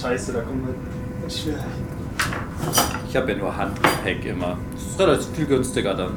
[0.00, 1.58] scheiße, da kommt man schwer.
[3.08, 4.58] Ich habe ja nur Handgepäck immer.
[4.72, 6.12] Das ist relativ viel günstiger dann.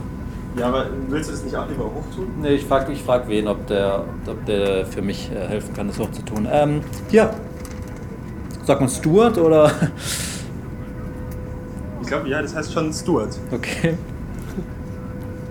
[0.57, 2.28] Ja, aber willst du es nicht auch lieber hochtun?
[2.41, 5.88] Nee, ich frage ich frag wen, ob der, ob der für mich äh, helfen kann,
[5.88, 6.47] das hochzutun.
[6.52, 7.33] Ähm, hier.
[8.65, 9.72] Sagt man Stuart oder?
[12.02, 13.38] Ich glaube, ja, das heißt schon Stuart.
[13.54, 13.98] Okay.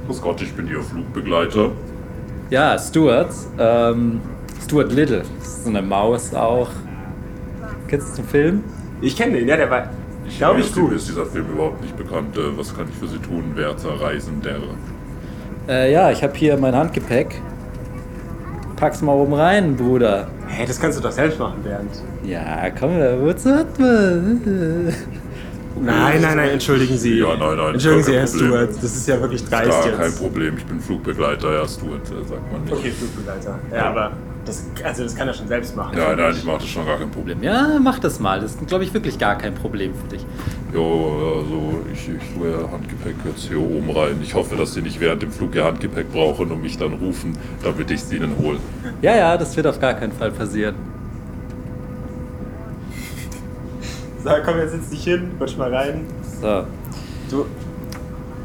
[0.07, 1.71] Grüß Gott, ich bin Ihr Flugbegleiter.
[2.51, 3.33] Ja, Stuart.
[3.59, 4.21] Ähm,
[4.63, 5.23] Stuart Little.
[5.39, 6.69] Das ist so eine Maus auch.
[7.91, 8.65] Kennst du den Film?
[9.01, 9.91] Ich kenne den, ja, der war,
[10.29, 10.93] Ich glaube mir ich, ist, gut.
[10.93, 12.37] ist dieser Film überhaupt nicht bekannt.
[12.37, 14.57] Äh, Was kann ich für Sie tun, werter Reisender?
[15.69, 17.41] Äh, ja, ich habe hier mein Handgepäck.
[18.77, 20.29] Pack's mal oben rein, Bruder.
[20.47, 21.91] Hä, das kannst du doch selbst machen, Bernd.
[22.25, 22.91] Ja, komm,
[23.23, 24.41] wozu hat man?
[25.83, 27.19] Nein, nein, nein, entschuldigen Sie.
[27.19, 28.27] Ja, nein, nein, Entschuldigen Sie, Herr.
[28.27, 28.71] Stuart.
[28.83, 29.99] Das ist ja wirklich dreist Gar jetzt.
[29.99, 32.73] kein Problem, ich bin Flugbegleiter, ja, Stuart, äh, sagt man nicht.
[32.73, 33.59] Okay, Flugbegleiter.
[33.75, 34.13] Ja, aber
[34.51, 35.97] das, also das kann er schon selbst machen.
[35.97, 37.43] Nein, nein, ich mache das schon gar kein Problem.
[37.43, 38.41] Ja, mach das mal.
[38.41, 40.27] Das ist, glaube ich, wirklich gar kein Problem für dich.
[40.75, 44.19] Jo, also ich, ich tue ja Handgepäck jetzt hier oben rein.
[44.23, 47.37] Ich hoffe, dass Sie nicht während dem Flug Ihr Handgepäck brauchen und mich dann rufen,
[47.63, 48.59] damit ich es Ihnen hole.
[49.03, 50.75] Ja, ja, das wird auf gar keinen Fall passieren.
[54.23, 56.05] So, komm, jetzt setz dich hin, rutsch mal rein.
[56.41, 56.65] So.
[57.31, 57.47] Du.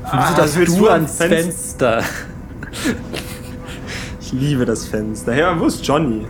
[0.03, 2.03] Ah, das willst du am ans Fenster.
[4.25, 5.35] Ich liebe das Fenster.
[5.35, 6.25] Ja, wo ist Johnny?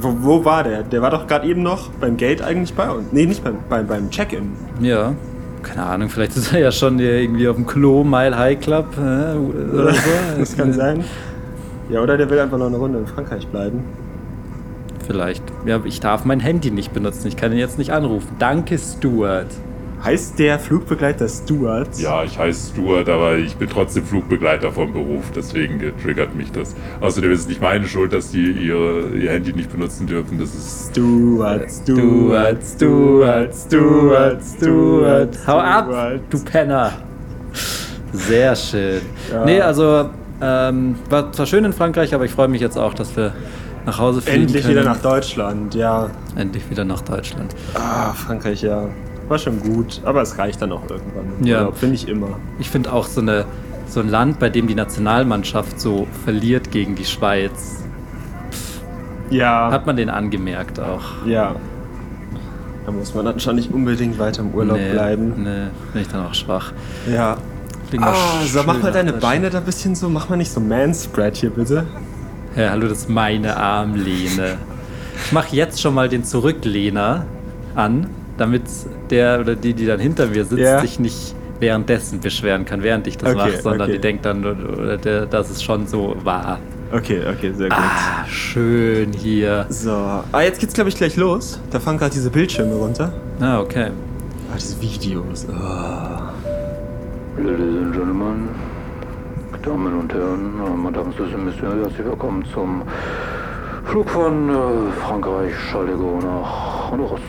[0.00, 0.82] Wo, wo war der?
[0.82, 3.12] Der war doch gerade eben noch beim Gate eigentlich bei uns.
[3.12, 4.50] Nee, nicht beim, beim, beim Check-in.
[4.80, 5.14] Ja.
[5.62, 9.36] Keine Ahnung, vielleicht ist er ja schon irgendwie auf dem Klo, Mile High Club äh,
[9.36, 10.00] oder so.
[10.38, 11.04] Das kann sein.
[11.90, 13.84] Ja, oder der will einfach noch eine Runde in Frankreich bleiben.
[15.06, 15.44] Vielleicht.
[15.64, 17.28] Ja, ich darf mein Handy nicht benutzen.
[17.28, 18.34] Ich kann ihn jetzt nicht anrufen.
[18.40, 19.48] Danke, Stuart.
[20.02, 21.98] Heißt der Flugbegleiter Stuart?
[21.98, 26.74] Ja, ich heiße Stuart, aber ich bin trotzdem Flugbegleiter vom Beruf, deswegen triggert mich das.
[27.00, 30.38] Außerdem ist es nicht meine Schuld, dass die ihre, ihr Handy nicht benutzen dürfen.
[30.38, 35.38] Das ist Stuart, Stuart, Stuart, Stuart, Stuart.
[35.46, 35.90] Hau ab,
[36.30, 36.92] du Penner.
[38.12, 39.02] Sehr schön.
[39.30, 39.44] Ja.
[39.44, 40.08] Nee, also
[40.40, 43.34] ähm, war zwar schön in Frankreich, aber ich freue mich jetzt auch, dass wir
[43.84, 44.76] nach Hause fliegen Endlich können.
[44.76, 46.10] wieder nach Deutschland, ja.
[46.36, 47.54] Endlich wieder nach Deutschland.
[47.74, 48.88] Ah, Frankreich, ja.
[49.30, 51.44] War schon gut, aber es reicht dann auch irgendwann.
[51.46, 51.70] Ja.
[51.70, 52.38] Finde ich immer.
[52.58, 53.44] Ich finde auch so, eine,
[53.86, 57.84] so ein Land, bei dem die Nationalmannschaft so verliert gegen die Schweiz,
[59.30, 59.70] Ja.
[59.70, 61.24] hat man den angemerkt auch.
[61.24, 61.54] ja.
[62.86, 65.34] Da muss man dann schon nicht unbedingt weiter im Urlaub nee, bleiben.
[65.44, 66.72] Nee, bin ich dann auch schwach.
[67.08, 67.36] Ja.
[68.00, 68.14] Ah,
[68.46, 69.12] so, mach mal deine.
[69.12, 71.86] Beine da ein bisschen so, mach mal nicht so Manspread hier bitte.
[72.56, 74.56] Ja, hallo, das ist meine Armlehne.
[75.24, 77.26] Ich mache jetzt schon mal den Zurücklehner
[77.76, 78.06] an,
[78.40, 78.62] damit
[79.10, 80.80] der oder die, die dann hinter mir sitzt, Ja.
[80.80, 83.92] sich nicht währenddessen beschweren kann, während ich das Okay, mache, sondern okay.
[83.92, 86.58] die denkt dann, oder der, dass es schon so war.
[86.90, 87.78] Okay, okay, sehr gut.
[87.78, 89.66] Ah, schön hier.
[89.68, 89.92] So.
[90.32, 91.60] Ah, jetzt geht's glaube ich gleich los.
[91.70, 93.12] Da fahren gerade diese Bildschirme runter.
[93.40, 93.90] Ah, okay.
[94.52, 95.46] Ah, diese Videos.
[95.50, 96.32] Ah.
[97.36, 98.48] Ladies and Gentlemen,
[99.62, 102.82] Damen und Herren, Madame et Messieurs, herzlich willkommen zum
[103.84, 104.52] Flug von äh,
[105.06, 107.20] Frankreich, Charles de Gaulle nach Honduras.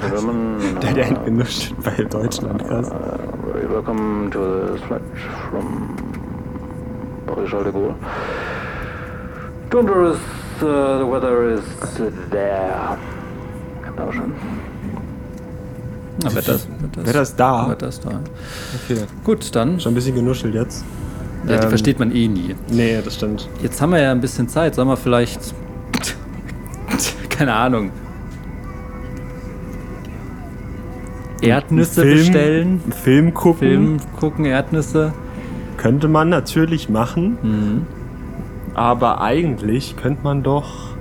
[0.00, 2.88] Gentlemen, Der hat ja äh, genuscht bei Deutschland, krass.
[3.52, 4.38] very welcome to
[4.72, 5.02] this flight
[5.50, 5.96] from
[7.26, 7.94] Paris Charles de Gaulle.
[9.70, 11.62] Don't worry, uh, the weather is
[12.30, 12.98] there.
[13.96, 14.32] Dankeschön.
[16.22, 17.70] Na, Wetter ist, Wetter Wetter ist da.
[17.70, 18.20] Wetter ist da.
[18.84, 19.02] Okay.
[19.24, 19.80] Gut, dann.
[19.80, 20.84] Schon ein bisschen genuschelt jetzt.
[21.46, 22.54] Ja, die Ähm, versteht man eh nie.
[22.70, 23.48] Nee, das stimmt.
[23.62, 24.74] Jetzt haben wir ja ein bisschen Zeit.
[24.74, 25.54] Sollen wir vielleicht.
[27.30, 27.90] Keine Ahnung.
[31.42, 32.80] Erdnüsse Film, bestellen.
[33.02, 33.58] Film gucken.
[33.58, 35.12] Film gucken, Erdnüsse.
[35.76, 37.38] Könnte man natürlich machen.
[37.42, 37.86] Mhm.
[38.74, 40.92] Aber eigentlich könnte man doch.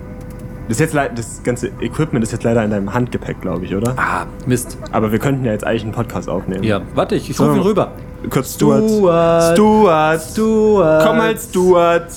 [0.68, 3.94] Das, ist jetzt das ganze Equipment ist jetzt leider in deinem Handgepäck, glaube ich, oder?
[3.97, 4.78] Ah, Mist.
[4.91, 6.63] Aber wir könnten ja jetzt eigentlich einen Podcast aufnehmen.
[6.63, 7.46] Ja, warte, ich, ich So.
[7.46, 7.91] rufe ihn rüber.
[8.30, 8.90] Kurz Stuart.
[8.90, 9.53] Stuart.
[9.53, 10.22] Stuart.
[10.22, 11.03] Stuart.
[11.06, 12.07] Komm halt, Stuart.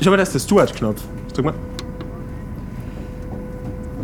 [0.00, 1.00] Schau mal, das ist der Stuart-Knopf.
[1.32, 1.54] Drück mal.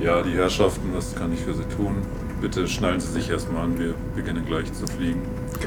[0.01, 1.97] Ja, die Herrschaften, was kann ich für Sie tun?
[2.41, 5.21] Bitte schnallen Sie sich erstmal an, wir beginnen gleich zu fliegen.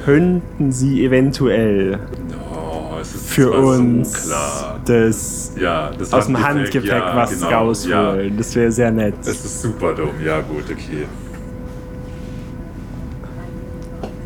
[0.05, 1.99] Könnten Sie eventuell
[2.51, 4.79] Oh, es ist für uns so klar.
[4.85, 8.31] das Ja, das aus dem Handgepäck ja, was genau, rausholen?
[8.31, 8.37] Ja.
[8.37, 9.13] Das wäre sehr nett.
[9.21, 11.05] Es ist super dumm, ja gut, okay.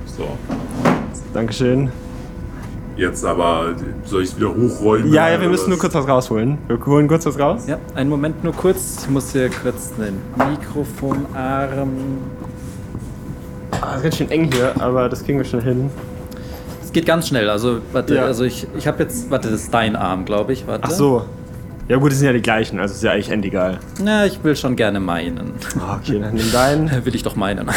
[0.06, 0.38] So,
[1.34, 1.90] Dankeschön.
[2.96, 5.12] jetzt aber, soll ich es wieder hochräumen?
[5.14, 6.58] Ja, ja, wir müssen nur kurz was rausholen.
[6.68, 7.66] Wir holen kurz was raus.
[7.68, 9.04] Ja, einen Moment nur kurz.
[9.04, 10.16] Ich muss hier kurz den
[10.50, 11.90] Mikrofonarm.
[13.88, 15.90] Ah, ist ganz schön eng hier, aber das kriegen wir schon hin.
[16.84, 17.50] Es geht ganz schnell.
[17.50, 18.26] Also, warte, Ja.
[18.26, 19.30] also ich, ich habe jetzt.
[19.32, 20.68] Warte, das ist dein Arm, glaube ich.
[20.68, 20.84] Warte.
[20.86, 21.26] Ach so.
[21.88, 23.80] Ja gut, das sind ja die gleichen, also ist ja eigentlich endegal.
[24.04, 25.54] Na, ich will schon gerne meinen.
[25.80, 26.90] Ah, okay, dann nimm deinen.
[27.06, 27.70] Will ich doch meinen.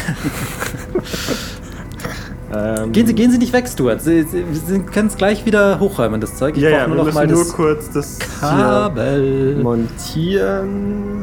[2.53, 4.03] Ähm, Gehen Sie, gehen Sie nicht weg, Stuart.
[4.03, 6.57] Sie, Sie, Sie können es gleich wieder hochräumen, das Zeug.
[6.57, 9.61] Ich ja, ja, wir nur noch müssen mal nur kurz das Kabel.
[9.63, 11.23] montieren.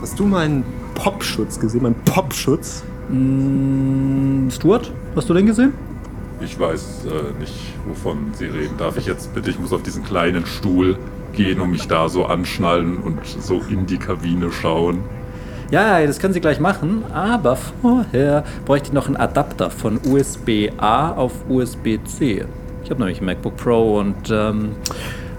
[0.00, 0.62] Hast du meinen
[0.94, 1.82] Popschutz gesehen?
[1.82, 2.84] Mein Popschutz?
[3.10, 5.72] Mm, Stuart, hast du den gesehen?
[6.42, 7.54] Ich weiß äh, nicht,
[7.86, 8.76] wovon Sie reden.
[8.78, 10.96] Darf ich jetzt bitte, ich muss auf diesen kleinen Stuhl
[11.32, 15.00] gehen und mich da so anschnallen und so in die Kabine schauen.
[15.70, 21.12] Ja, das können Sie gleich machen, aber vorher bräuchte ich noch einen Adapter von USB-A
[21.12, 22.44] auf USB-C.
[22.82, 24.70] Ich habe nämlich einen MacBook Pro und ähm,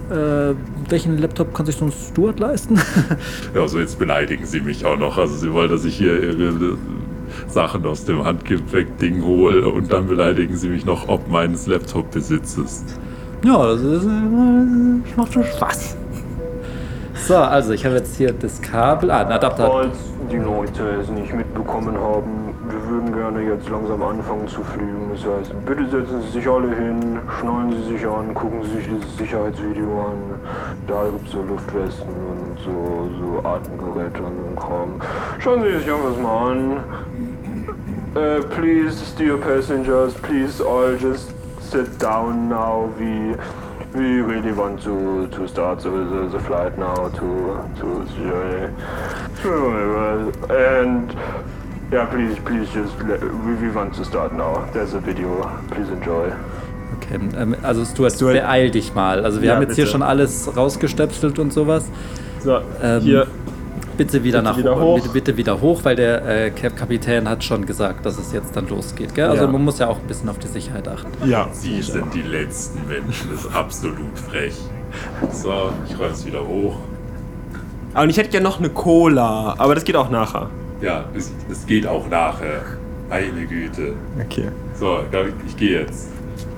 [0.09, 0.53] äh,
[0.89, 2.79] welchen Laptop kann sich so ein Stuart leisten?
[3.55, 5.17] Ja, also jetzt beleidigen Sie mich auch noch.
[5.17, 6.77] Also Sie wollen, dass ich hier Ihre
[7.47, 12.83] Sachen aus dem Handgepäck-Ding hole und dann beleidigen Sie mich noch ob meines Laptop-Besitzes.
[13.43, 14.09] ja, das, ist, äh,
[15.05, 15.97] das macht schon Spaß.
[17.27, 19.11] So, also ich habe jetzt hier das Kabel.
[19.11, 19.67] Ah, ein Adapter.
[19.67, 19.97] Falls
[20.31, 25.11] die Leute es nicht mitbekommen haben, wir würden gerne jetzt langsam anfangen zu fliegen.
[25.13, 28.87] Das heißt, bitte setzen Sie sich alle hin, schnallen Sie sich an, gucken Sie sich
[28.87, 30.39] dieses Sicherheitsvideo an.
[30.87, 35.01] Da gibt es so Luftwesten und so, so Atemgeräte und Kram.
[35.39, 36.77] Schauen Sie sich irgendwas mal an.
[38.13, 41.31] Uh, please, dear passengers, please all just
[41.61, 42.89] sit down now.
[42.99, 43.35] We
[43.93, 48.73] we really want to to start the, the, the flight now to to the
[50.49, 51.13] and
[51.91, 54.65] yeah, please please just let, we, we want to start now.
[54.73, 55.49] There's a video.
[55.69, 56.31] Please enjoy.
[56.97, 58.33] Okay, ähm, also Stuart, Stuart.
[58.33, 59.23] beeil dich mal.
[59.23, 59.91] Also wir Ja, haben jetzt hier bitte.
[59.93, 61.85] schon alles rausgestöpselt und sowas.
[62.43, 63.27] So, Ähm, hier.
[63.97, 64.81] Bitte wieder Bitte nach wieder oben.
[64.81, 64.95] hoch.
[64.95, 68.67] Bitte, bitte wieder hoch, weil der äh, Kapitän hat schon gesagt, dass es jetzt dann
[68.67, 69.13] losgeht.
[69.13, 69.27] Gell?
[69.29, 69.51] Also Ja.
[69.51, 71.11] man muss ja auch ein bisschen auf die Sicherheit achten.
[71.29, 71.49] Ja.
[71.51, 73.29] Sie sind die letzten Menschen.
[73.31, 74.55] Das ist absolut frech.
[75.31, 76.77] So, ich räume es wieder hoch.
[77.93, 80.49] Aber ich hätte gerne noch eine Cola, aber das geht auch nachher.
[80.81, 82.61] Ja, es, es geht auch nachher.
[83.09, 83.93] Meine Güte.
[84.25, 84.47] Okay.
[84.79, 86.07] So, ich, ich gehe jetzt.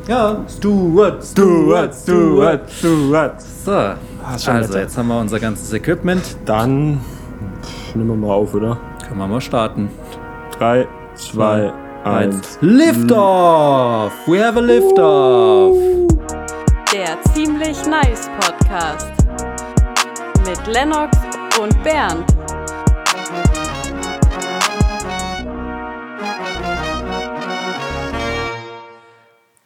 [0.06, 3.42] Ja, Stuart, Stuart, Stuart, Stuart.
[3.42, 3.96] So, schon
[4.26, 4.80] also netter.
[4.82, 6.36] jetzt haben wir unser ganzes Equipment.
[6.44, 7.00] Dann
[7.62, 8.78] pff, nehmen wir mal auf, oder?
[9.08, 9.90] Können wir mal starten.
[10.60, 10.86] 3,
[11.16, 11.72] 2,
[12.04, 12.58] 1.
[12.60, 14.12] Liftoff!
[14.28, 15.78] We have a Liftoff!
[16.94, 19.14] Der ziemlich nice Podcast
[20.46, 21.18] mit Lennox
[21.62, 22.26] und Bernd.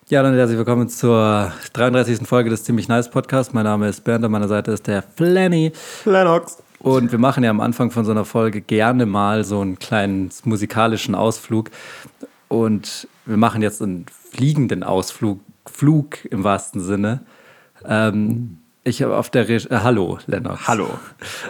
[0.09, 2.25] Ja, dann herzlich willkommen zur 33.
[2.25, 3.53] Folge des Ziemlich Nice Podcasts.
[3.53, 5.73] Mein Name ist Bernd, an meiner Seite ist der Flanny.
[6.05, 6.63] Lennox.
[6.79, 10.29] Und wir machen ja am Anfang von so einer Folge gerne mal so einen kleinen
[10.45, 11.71] musikalischen Ausflug.
[12.47, 17.19] Und wir machen jetzt einen fliegenden Ausflug, Flug im wahrsten Sinne.
[17.83, 20.67] Ähm, ich habe auf der Re äh, Hallo, Lennart.
[20.67, 20.89] Hallo,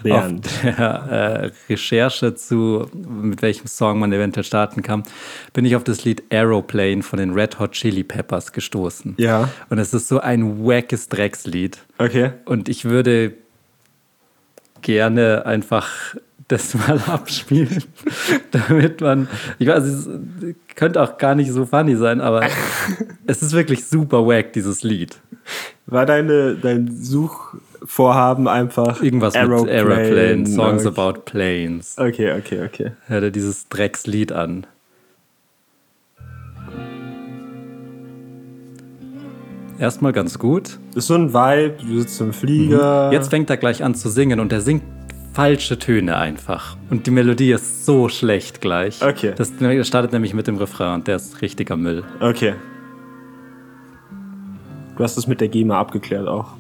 [0.04, 0.46] Bernd.
[0.46, 5.04] Auf der äh, Recherche zu, mit welchem Song man eventuell starten kann,
[5.54, 9.16] bin ich auf das Lied Aeroplane von den Red Hot Chili Peppers gestoßen.
[9.18, 9.50] Ja.
[9.70, 11.78] Und es ist so ein wackes Dreckslied.
[11.98, 12.32] Okay.
[12.46, 13.34] Und ich würde
[14.82, 16.16] gerne einfach
[16.48, 17.84] das mal abspielen,
[18.52, 19.28] damit man,
[19.60, 20.10] ich weiß, es
[20.76, 22.48] könnte auch gar nicht so funny sein, aber
[23.28, 25.20] es ist wirklich super wack, dieses Lied.
[25.90, 31.00] War deine, dein Suchvorhaben einfach Irgendwas mit Aeroplane, Songs okay.
[31.00, 31.96] about planes.
[31.98, 32.92] Okay, okay, okay.
[33.08, 34.68] Hört er dieses Dreckslied an.
[39.80, 40.78] Erstmal ganz gut.
[40.94, 43.12] Ist so ein Vibe, du sitzt im Flieger.
[43.14, 44.84] Jetzt fängt er gleich an zu singen und er singt
[45.34, 46.76] falsche Töne einfach.
[46.90, 49.02] Und die Melodie ist so schlecht gleich.
[49.02, 49.34] Okay.
[49.38, 49.54] Das
[49.88, 52.04] startet nämlich mit dem Refrain und der ist richtiger Müll.
[52.20, 52.56] Okay.
[54.98, 56.54] Du hast es mit der GEMA abgeklärt auch.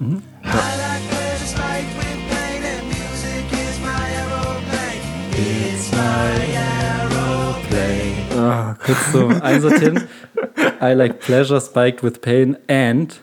[8.37, 10.07] Ah, Kurz so einsortieren.
[10.81, 13.19] I like pleasure spiked with pain and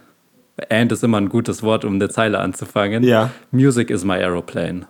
[0.70, 3.04] and ist immer ein gutes Wort, um eine Zeile anzufangen.
[3.04, 3.30] Ja.
[3.50, 4.86] Music is my aeroplane.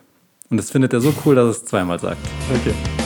[0.50, 2.18] Und das findet er so cool, dass es zweimal sagt.
[2.50, 3.03] okay.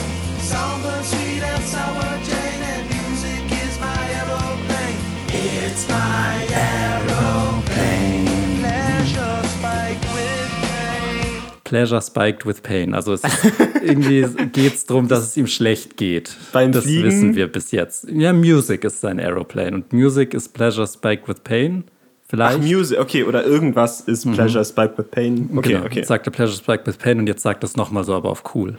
[11.69, 12.95] Pleasure spiked with pain.
[12.95, 13.43] Also es ist,
[13.83, 16.35] irgendwie geht es darum, dass es ihm schlecht geht.
[16.51, 17.03] Beim das Fliegen?
[17.03, 18.07] wissen wir bis jetzt.
[18.11, 19.75] Ja, Music ist sein Aeroplane.
[19.75, 21.83] Und Music ist Pleasure spiked with pain.
[22.27, 22.57] Vielleicht.
[22.57, 25.51] Ach, Music, okay, oder irgendwas ist Pleasure Spike with Pain.
[25.55, 25.85] Okay, genau.
[25.85, 25.99] okay.
[25.99, 28.75] Jetzt sagte Pleasure spiked with pain und jetzt sagt es nochmal so, aber auf cool.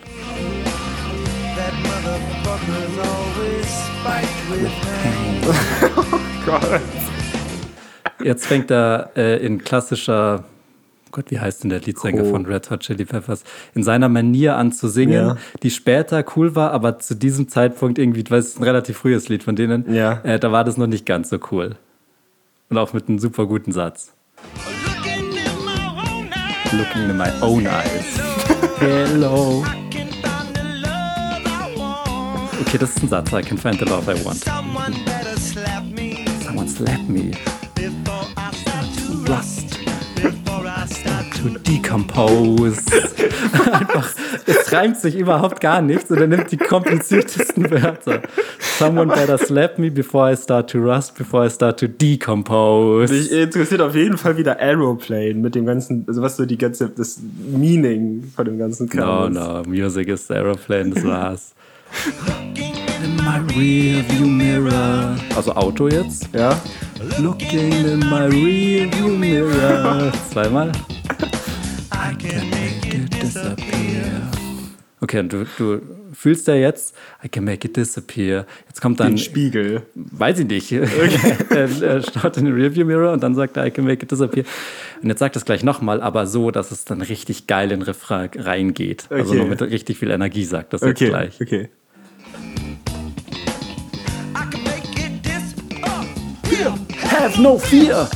[4.02, 4.70] Spiked with
[5.02, 6.80] pain.
[8.24, 10.44] Jetzt fängt er äh, in klassischer
[11.12, 12.30] Gott, wie heißt denn der Leadsänger Oh.
[12.30, 13.42] von Red Hot Chili Peppers?
[13.74, 15.36] In seiner Manier an zu singen, Ja.
[15.62, 19.28] die später cool war, aber zu diesem Zeitpunkt irgendwie, weil es ist ein relativ frühes
[19.28, 20.20] Lied von denen, Ja.
[20.22, 21.76] äh, da war das noch nicht ganz so cool.
[22.68, 24.12] Und auch mit einem super guten Satz.
[25.02, 28.20] Looking in my own eyes, Looking in my own eyes.
[28.78, 29.64] Hello.
[29.66, 32.60] I can find the love I want.
[32.66, 33.32] Okay, das ist ein Satz.
[33.32, 34.44] I can find the love I want.
[34.44, 37.32] Someone better slap me Someone slap me.
[37.74, 38.26] before
[41.42, 42.82] To decompose.
[43.72, 44.10] Einfach,
[44.46, 48.20] es reimt sich überhaupt gar nichts und er nimmt die kompliziertesten Wörter.
[48.78, 53.12] Someone better slap me before I start to rust, before I start to decompose.
[53.12, 56.90] Mich interessiert auf jeden Fall wieder Aeroplane mit dem ganzen, also was so die ganze,
[56.90, 57.18] das
[57.50, 59.38] Meaning von dem ganzen No, Kram ist.
[59.38, 61.54] no, Music is Aeroplane, das war's.
[63.30, 65.16] My rearview mirror.
[65.36, 66.28] Also Auto jetzt.
[66.34, 66.60] Ja?
[67.20, 70.10] Looking in my rearview mirror.
[70.32, 70.72] Zweimal.
[71.92, 74.20] I can make it disappear.
[75.00, 75.80] Okay, und du, du
[76.12, 76.92] fühlst ja jetzt,
[77.24, 78.46] I can make it disappear.
[78.66, 79.82] Jetzt kommt dann, Den Spiegel.
[79.94, 80.72] weiß ich nicht,
[81.50, 84.10] er, er schaut in den Rearview Mirror und dann sagt er, I can make it
[84.10, 84.44] disappear.
[85.02, 87.78] Und jetzt sagt er es gleich nochmal, aber so, dass es dann richtig geil in
[87.78, 89.04] den Refrain reingeht.
[89.08, 89.40] Also Okay.
[89.42, 91.40] noch mit richtig viel Energie sagt das jetzt Okay, gleich.
[91.40, 91.68] okay.
[96.50, 96.74] Disappear.
[97.10, 98.08] Have no fear!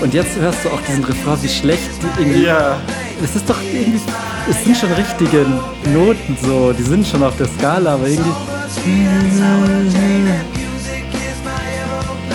[0.00, 2.44] Und jetzt hörst du auch diesen Refrain, wie schlecht die irgendwie.
[2.44, 2.80] Ja.
[3.22, 4.00] Es ist doch irgendwie.
[4.48, 5.46] Es sind schon richtige
[5.92, 8.30] Noten so, die sind schon auf der Skala, aber irgendwie.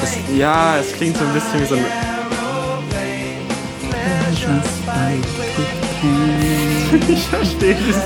[0.03, 1.85] Es, ja, es klingt so ein bisschen wie so ein.
[7.07, 8.03] ich verstehe dieses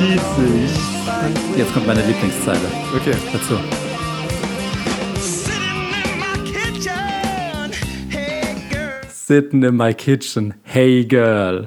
[0.00, 0.78] Lied nicht.
[1.56, 2.58] Jetzt kommt meine Lieblingszeile
[2.94, 3.14] Okay.
[3.32, 3.58] dazu.
[9.26, 10.52] Sitting in my kitchen.
[10.64, 11.66] Hey girl.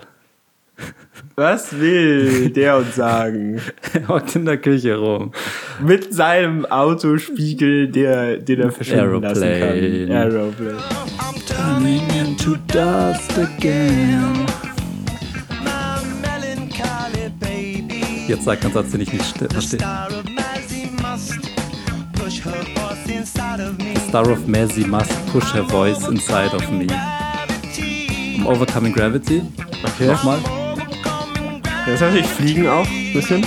[1.35, 3.59] Was will der uns sagen?
[3.93, 5.31] Er hockt in der Küche rum.
[5.79, 10.07] Mit seinem Autospiegel, der, den er verschwinden lassen Aeroplane.
[10.07, 10.15] kann.
[10.15, 10.77] Aeroplane.
[11.17, 14.45] I'm turning into dust again.
[15.63, 18.03] my melancholy baby.
[18.27, 19.79] Jetzt sagt ein Satz, den ich nicht verstehe.
[19.79, 21.39] Star of Mazzy must
[22.13, 23.95] push her voice inside of me.
[24.09, 26.85] Star of Mazzy must push her voice inside of me.
[28.45, 29.41] Overcoming Gravity.
[29.83, 30.07] Okay.
[30.07, 30.39] Nochmal.
[30.39, 31.61] Gravity.
[31.85, 33.41] Das ist natürlich Fliegen auch ein bisschen.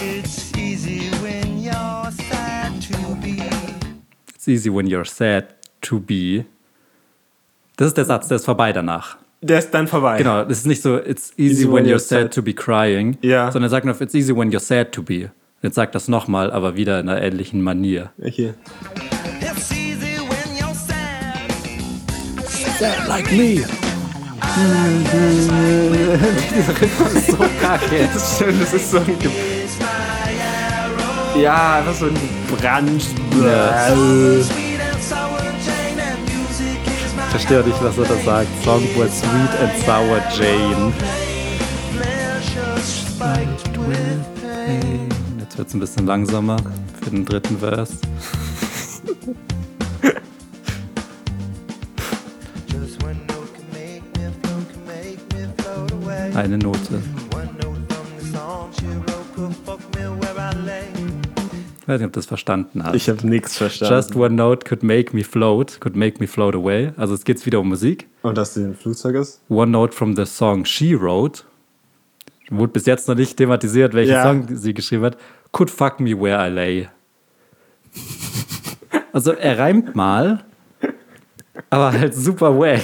[0.00, 3.36] It's easy when you're sad to be.
[4.34, 6.44] It's easy when you're sad to be.
[7.76, 9.16] Das ist der Satz, der ist vorbei danach.
[9.42, 10.18] Der ist dann vorbei.
[10.18, 13.50] Genau, das ist nicht so, it's easy, when, you're sad to be crying, Ja.
[13.50, 15.30] sondern er sagt noch, it's easy when you're sad to be.
[15.62, 18.10] Jetzt sagt das nochmal, aber wieder in einer ähnlichen Manier.
[18.22, 18.54] Okay.
[22.80, 23.66] Sad like me.
[26.56, 28.08] Dieser Rhythmus ist so kacke.
[28.10, 29.18] Das ist schön, das ist so ein.
[29.18, 29.30] Ge
[31.42, 32.16] ja, einfach so ein
[37.18, 38.48] Ich verstehe nicht, was er da sagt.
[38.64, 40.92] Songbird Sweet and Sour Jane.
[43.86, 44.24] with.
[45.38, 46.56] Jetzt wird es ein bisschen langsamer
[47.02, 47.90] für den dritten Vers.
[56.42, 56.56] I lay.
[61.80, 62.94] Ich weiß nicht, ob du das verstanden hast.
[62.94, 63.94] Ich habe nichts verstanden.
[63.94, 66.92] Just one note could make me float, could make me float away.
[66.96, 68.06] Also es geht wieder um Musik.
[68.22, 69.40] Und dass du ein Flugzeug ist?
[69.48, 71.42] One note from the song she wrote.
[72.48, 74.22] Wurde bis jetzt noch nicht thematisiert, welchen Ja.
[74.22, 75.16] Song sie geschrieben hat.
[75.52, 76.88] Could fuck me where I lay.
[79.12, 80.44] Also er reimt mal,
[81.70, 82.82] aber halt super wack.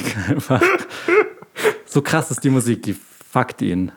[1.84, 2.96] So krass ist die Musik, die
[3.30, 3.92] fuckt ihn.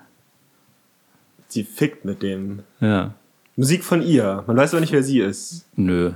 [1.47, 2.59] Sie fickt mit dem.
[2.79, 3.13] Ja,
[3.55, 4.43] Musik von ihr.
[4.47, 5.65] Man weiß aber nicht, wer sie ist.
[5.75, 6.11] nö.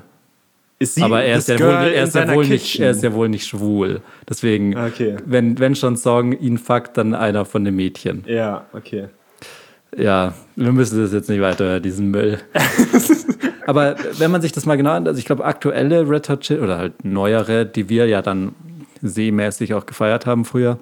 [0.79, 3.13] Ist sie Aber er ist, ja wohl, er, ist ja wohl nicht, er ist ja
[3.13, 4.01] wohl nicht schwul.
[4.27, 5.15] Deswegen, Okay.
[5.25, 8.23] wenn, wenn schon Song ihn fuckt, dann einer von den Mädchen.
[8.27, 9.07] Ja, okay.
[9.95, 12.39] Ja, wir müssen das jetzt nicht weiterhören, diesen Müll.
[13.67, 16.59] Aber wenn man sich das mal genau anschaut, also ich glaube, aktuelle Red Hot Chili
[16.59, 18.53] oder halt neuere, die wir ja dann
[19.01, 20.79] seemäßig auch gefeiert haben früher,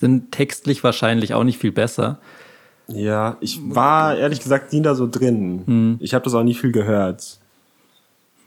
[0.00, 2.18] sind textlich wahrscheinlich auch nicht viel besser.
[2.88, 5.62] Ja, ich war ehrlich gesagt nie da so drin.
[5.66, 5.96] Hm.
[6.00, 7.38] Ich habe das auch nie viel gehört.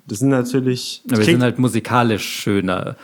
[0.07, 1.01] Das sind natürlich.
[1.09, 2.95] Aber wir sind halt musikalisch schöner.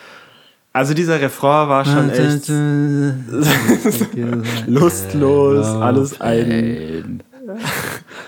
[0.74, 2.48] also dieser Refrain war schon echt
[4.68, 7.24] lustlos, alles ein.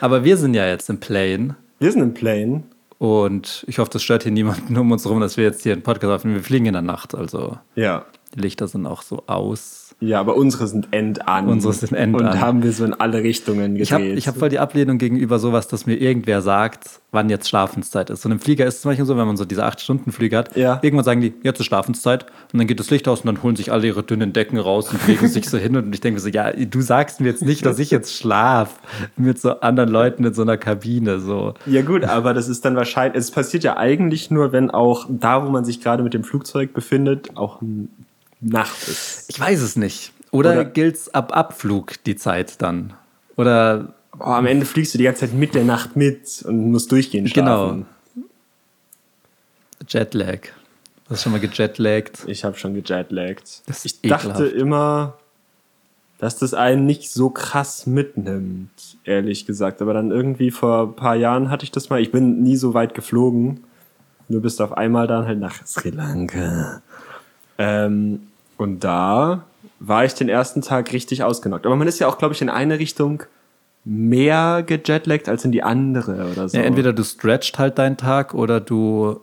[0.02, 2.64] Aber wir sind ja jetzt im Plane Wir sind im Plane.
[2.98, 5.82] und ich hoffe, das stört hier niemanden um uns herum, dass wir jetzt hier einen
[5.84, 6.38] Podcast aufnehmen.
[6.38, 8.06] Wir fliegen in der Nacht, also Ja.
[8.36, 9.83] Die Lichter sind auch so aus.
[10.06, 11.48] Ja, aber unsere sind end an.
[11.48, 12.42] Unsere sind end Und an.
[12.42, 13.82] haben wir so in alle Richtungen gedreht.
[13.84, 17.48] Ich habe ich hab voll die Ablehnung gegenüber sowas, dass mir irgendwer sagt, wann jetzt
[17.48, 18.26] Schlafenszeit ist.
[18.26, 20.80] Und im Flieger ist es zum Beispiel so, wenn man so diese 8-Stunden-Flüge hat, Ja.
[20.82, 22.26] irgendwann sagen die, jetzt ist Schlafenszeit.
[22.52, 24.92] Und dann geht das Licht aus und dann holen sich alle ihre dünnen Decken raus
[24.92, 25.76] und legen sich so hin.
[25.78, 28.80] Und ich denke mir so, ja, du sagst mir jetzt nicht, dass ich jetzt schlaf
[29.16, 31.20] mit so anderen Leuten in so einer Kabine.
[31.20, 31.54] So.
[31.66, 35.46] Ja gut, aber das ist dann wahrscheinlich, es passiert ja eigentlich nur, wenn auch da,
[35.46, 37.90] wo man sich gerade mit dem Flugzeug befindet, auch n-
[38.44, 39.26] Nacht ist.
[39.30, 40.12] Ich weiß es nicht.
[40.32, 42.94] Oder, Oder- gilt's ab Abflug die Zeit dann?
[43.38, 46.92] Oder Oh, am Ende fliegst du die ganze Zeit mit der Nacht mit und musst
[46.92, 47.66] durchgehend Genau.
[47.70, 47.86] schlafen.
[49.88, 50.40] Jetlag.
[51.10, 52.24] Hast du schon mal gejetlaggt?
[52.28, 53.62] Ich habe schon gejetlaggt.
[53.84, 54.54] Ich dachte ekelhaft.
[54.54, 55.18] immer,
[56.20, 58.70] dass das einen nicht so krass mitnimmt,
[59.04, 59.82] ehrlich gesagt.
[59.82, 62.00] Aber dann irgendwie vor ein paar Jahren hatte ich das mal.
[62.02, 63.64] Ich bin nie so weit geflogen.
[64.30, 66.82] Nur bis auf einmal dann halt nach Sri Lanka.
[67.58, 69.44] Ähm, und da
[69.80, 71.66] war ich den ersten Tag richtig ausgenockt.
[71.66, 73.24] Aber man ist ja auch, glaube ich, in eine Richtung
[73.86, 76.58] mehr gejetlaggt als in die andere oder so.
[76.58, 79.20] Ja, entweder du stretcht halt deinen Tag oder du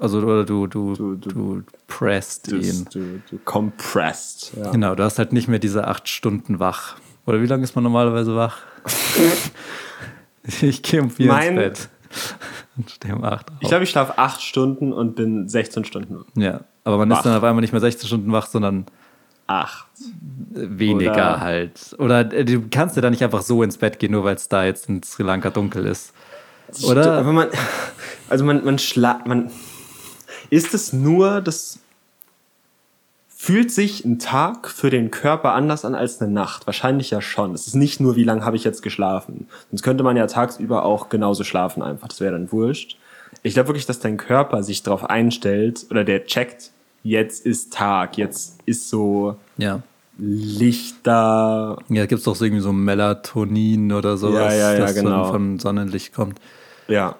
[0.00, 2.86] also oder du du Du- du, du- presst du, ihn.
[2.92, 4.52] du, du compressed.
[4.56, 4.70] Ja.
[4.70, 6.96] Genau, du hast halt nicht mehr diese acht Stunden wach.
[7.26, 8.58] Oder wie lange ist man normalerweise wach?
[10.62, 11.88] ich gehe um vier Mein- ins Bett
[12.76, 13.56] und stehe um acht auf.
[13.60, 17.18] Ich glaube, ich schlafe acht Stunden und bin 16 Stunden ja, aber man wach.
[17.18, 18.86] ist dann auf einmal nicht mehr 16 Stunden wach, sondern
[19.46, 19.86] acht.
[20.50, 21.96] weniger Oder- halt.
[21.98, 24.48] Oder äh, du kannst ja da nicht einfach so ins Bett gehen, nur weil es
[24.48, 26.12] da jetzt in Sri Lanka dunkel ist.
[26.84, 27.18] Oder?
[27.18, 27.48] Aber man,
[28.28, 29.50] also man, man schla man,
[30.50, 31.78] ist es nur, das
[33.44, 36.66] fühlt sich ein Tag für den Körper anders an als eine Nacht?
[36.66, 37.52] Wahrscheinlich ja schon.
[37.52, 39.48] Es ist nicht nur, wie lange habe ich jetzt geschlafen.
[39.70, 42.08] Sonst könnte man ja tagsüber auch genauso schlafen einfach.
[42.08, 42.96] Das wäre dann wurscht.
[43.42, 46.70] Ich glaube wirklich, dass dein Körper sich darauf einstellt oder der checkt,
[47.02, 49.82] jetzt ist Tag, jetzt ist so Ja.
[50.16, 51.76] Licht da.
[51.90, 55.24] Ja, gibt es doch so irgendwie so Melatonin oder sowas, Ja, ja, ja, das genau.
[55.24, 56.40] dann von Sonnenlicht kommt.
[56.88, 57.16] Ja.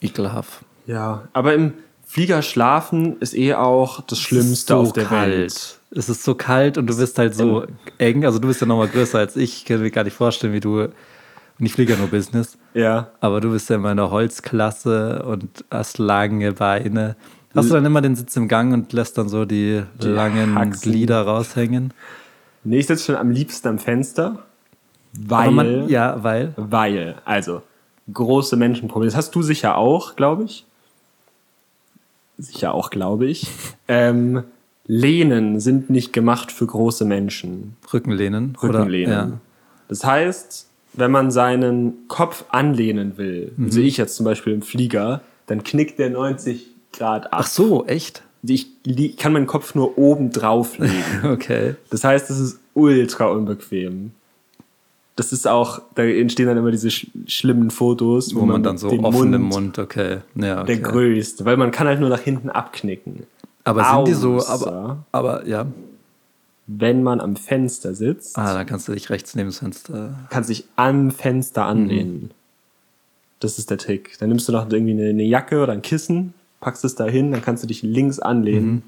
[0.00, 0.60] Ekelhaft.
[0.86, 1.74] Ja, aber im
[2.14, 5.32] Flieger schlafen ist eh auch das Schlimmste so auf der kalt.
[5.32, 5.80] Welt.
[5.90, 7.64] Es ist so kalt und du bist halt so
[7.98, 8.24] eng.
[8.24, 9.56] Also du bist ja nochmal größer als ich.
[9.56, 10.82] Ich kann mir gar nicht vorstellen, wie du.
[10.82, 10.92] Und
[11.58, 12.56] ich fliege ja nur Business.
[12.72, 13.08] Ja.
[13.18, 17.16] Aber du bist ja in meiner Holzklasse und hast lange Beine.
[17.52, 20.92] Hast du dann immer den Sitz im Gang und lässt dann so die, langen Haxen.
[20.92, 21.92] Glieder raushängen?
[22.62, 24.38] Nee, ich sitze schon am liebsten am Fenster.
[25.18, 26.52] Weil, man, ja, weil.
[26.56, 27.62] weil, also,
[28.12, 29.10] große Menschenprobleme.
[29.10, 30.64] Das hast du sicher auch, glaube ich.
[32.38, 33.46] Sicher auch, glaube ich.
[33.88, 34.42] ähm,
[34.86, 37.76] Lehnen sind nicht gemacht für große Menschen.
[37.92, 38.56] Rückenlehnen.
[38.62, 39.12] Rückenlehnen.
[39.14, 39.32] Oder, ja.
[39.88, 43.70] Das heißt, wenn man seinen Kopf anlehnen will, Mhm.
[43.70, 47.30] so ich jetzt zum Beispiel im Flieger, dann knickt der 90 Grad ab.
[47.32, 48.22] Ach so, echt?
[48.46, 48.66] Ich
[49.16, 50.92] kann meinen Kopf nur oben drauf legen.
[51.24, 51.76] Okay.
[51.90, 54.12] Das heißt, es ist ultra unbequem.
[55.16, 58.88] Das ist auch, da entstehen dann immer diese sch schlimmen Fotos, Wo man dann so
[58.90, 60.18] offen im Mund, okay.
[60.34, 60.80] Ja, der okay.
[60.80, 63.22] größte, weil man kann halt nur nach hinten abknicken.
[63.62, 65.66] Aber sind die so, Außer- aber, aber ja.
[66.66, 70.18] Wenn man am Fenster sitzt, Ah, dann kannst du dich rechts neben das Fenster.
[70.30, 71.10] kannst dich am Mhm.
[71.12, 72.30] Fenster anlehnen.
[73.40, 74.16] Das ist der Trick.
[74.18, 77.30] Dann nimmst du noch irgendwie eine, eine Jacke oder ein Kissen, packst es da hin,
[77.32, 78.66] dann kannst du dich links anlehnen.
[78.70, 78.82] Mhm.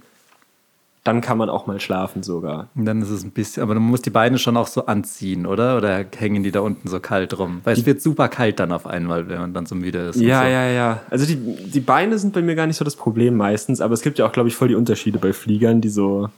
[1.07, 2.67] Dann kann man auch mal schlafen sogar.
[2.75, 5.47] Und dann ist es ein bisschen, aber man muss die Beine schon auch so anziehen,
[5.47, 5.77] oder?
[5.77, 7.61] Oder hängen die da unten so kalt rum?
[7.63, 10.17] Weil es wird super kalt dann auf einmal, wenn man dann so müde ist.
[10.21, 10.49] Ja, so.
[10.49, 11.01] ja, ja.
[11.09, 14.03] Also die, die Beine sind bei mir gar nicht so das Problem meistens, aber es
[14.03, 16.29] gibt ja auch, glaube ich, voll die Unterschiede bei Fliegern, die so.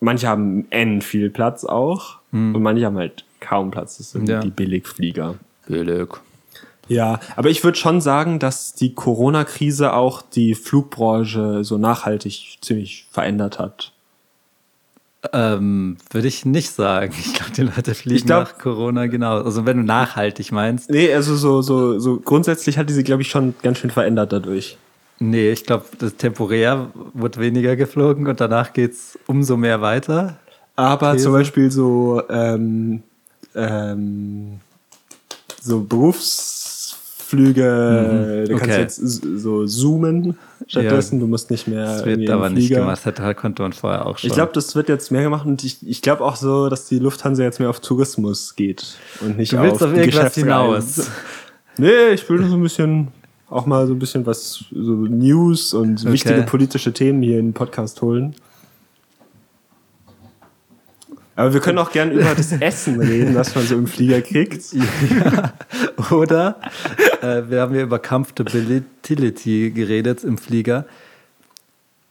[0.00, 3.98] Manche haben n viel Platz auch und manche haben halt kaum Platz.
[3.98, 4.40] Das sind Ja.
[4.40, 5.36] die Billigflieger.
[5.66, 6.08] Billig.
[6.88, 13.06] Ja, aber ich würde schon sagen, dass die Corona-Krise auch die Flugbranche so nachhaltig ziemlich
[13.10, 13.92] verändert hat.
[15.32, 17.12] Ähm, würde ich nicht sagen.
[17.18, 19.42] Ich glaube, die Leute fliegen glaub- nach Corona genau.
[19.42, 20.90] Also wenn du nachhaltig meinst.
[20.90, 24.32] Nee, also so, so, so grundsätzlich hat die sich, glaube ich, schon ganz schön verändert
[24.32, 24.78] dadurch.
[25.18, 30.36] Nee, ich glaube, das temporär wird weniger geflogen und danach geht es umso mehr weiter.
[30.76, 31.24] Aber These.
[31.24, 33.02] zum Beispiel so, ähm,
[33.54, 34.60] ähm,
[35.60, 35.80] so
[37.26, 38.80] Berufsflüge, du kannst okay.
[38.80, 40.36] jetzt so zoomen
[40.66, 43.00] stattdessen, du musst nicht mehr Das wird aber nicht gemacht.
[43.04, 44.28] Das konnte man vorher auch schon.
[44.28, 46.98] Ich glaube, das wird jetzt mehr gemacht und ich, ich glaube auch so, dass die
[46.98, 51.10] Lufthansa jetzt mehr auf Tourismus geht und nicht du willst auf auf irgendwas hinaus.
[51.78, 53.08] Nee, ich will nur so ein bisschen,
[53.50, 56.12] auch mal so ein bisschen was, so News und Okay.
[56.12, 58.34] wichtige politische Themen hier in den Podcast holen.
[61.34, 64.62] Aber wir können auch gern über das Essen reden, das man so im Flieger kriegt.
[66.10, 66.60] Oder
[67.22, 70.84] äh, wir haben ja über Comfortability geredet im Flieger.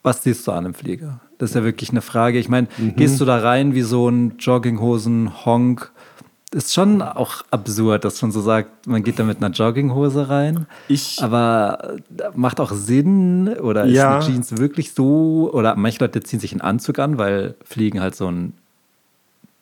[0.03, 1.19] was siehst du an im Flieger?
[1.39, 2.38] Das ist ja wirklich eine Frage.
[2.39, 2.95] Ich meine, Mhm.
[2.95, 5.91] gehst du da rein wie so ein Jogginghosen-Honk?
[6.51, 10.67] Ist schon auch absurd, dass man so sagt, man geht da mit einer Jogginghose rein.
[10.88, 14.17] Ich- aber äh, macht auch Sinn oder ist Ja.
[14.19, 15.49] eine Jeans wirklich so?
[15.51, 18.53] Oder manche Leute ziehen sich einen Anzug an, weil Fliegen halt so ein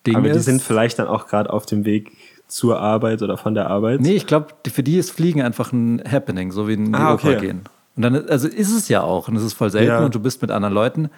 [0.06, 0.36] Ding Aber ist.
[0.36, 2.12] die sind vielleicht dann auch gerade auf dem Weg
[2.54, 4.00] zur Arbeit oder von der Arbeit.
[4.02, 7.16] Nee, ich glaube, für die ist Fliegen einfach ein Happening, so wie in die Ah,
[7.16, 7.40] Oper okay.
[7.40, 7.62] gehen.
[7.96, 10.06] Und dann, also ist es ja auch, und es ist voll selten Ja.
[10.06, 11.10] und du bist mit anderen Leuten,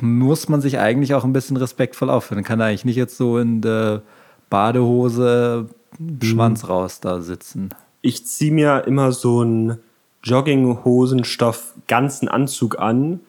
[0.00, 2.42] muss man sich eigentlich auch ein bisschen respektvoll aufführen.
[2.42, 4.02] Kann eigentlich nicht jetzt so in der
[4.50, 5.66] Badehose.
[6.22, 7.68] Schwanz raus da sitzen.
[8.00, 9.78] Ich ziehe mir immer so einen
[10.24, 13.20] Jogginghosenstoff ganzen Anzug an,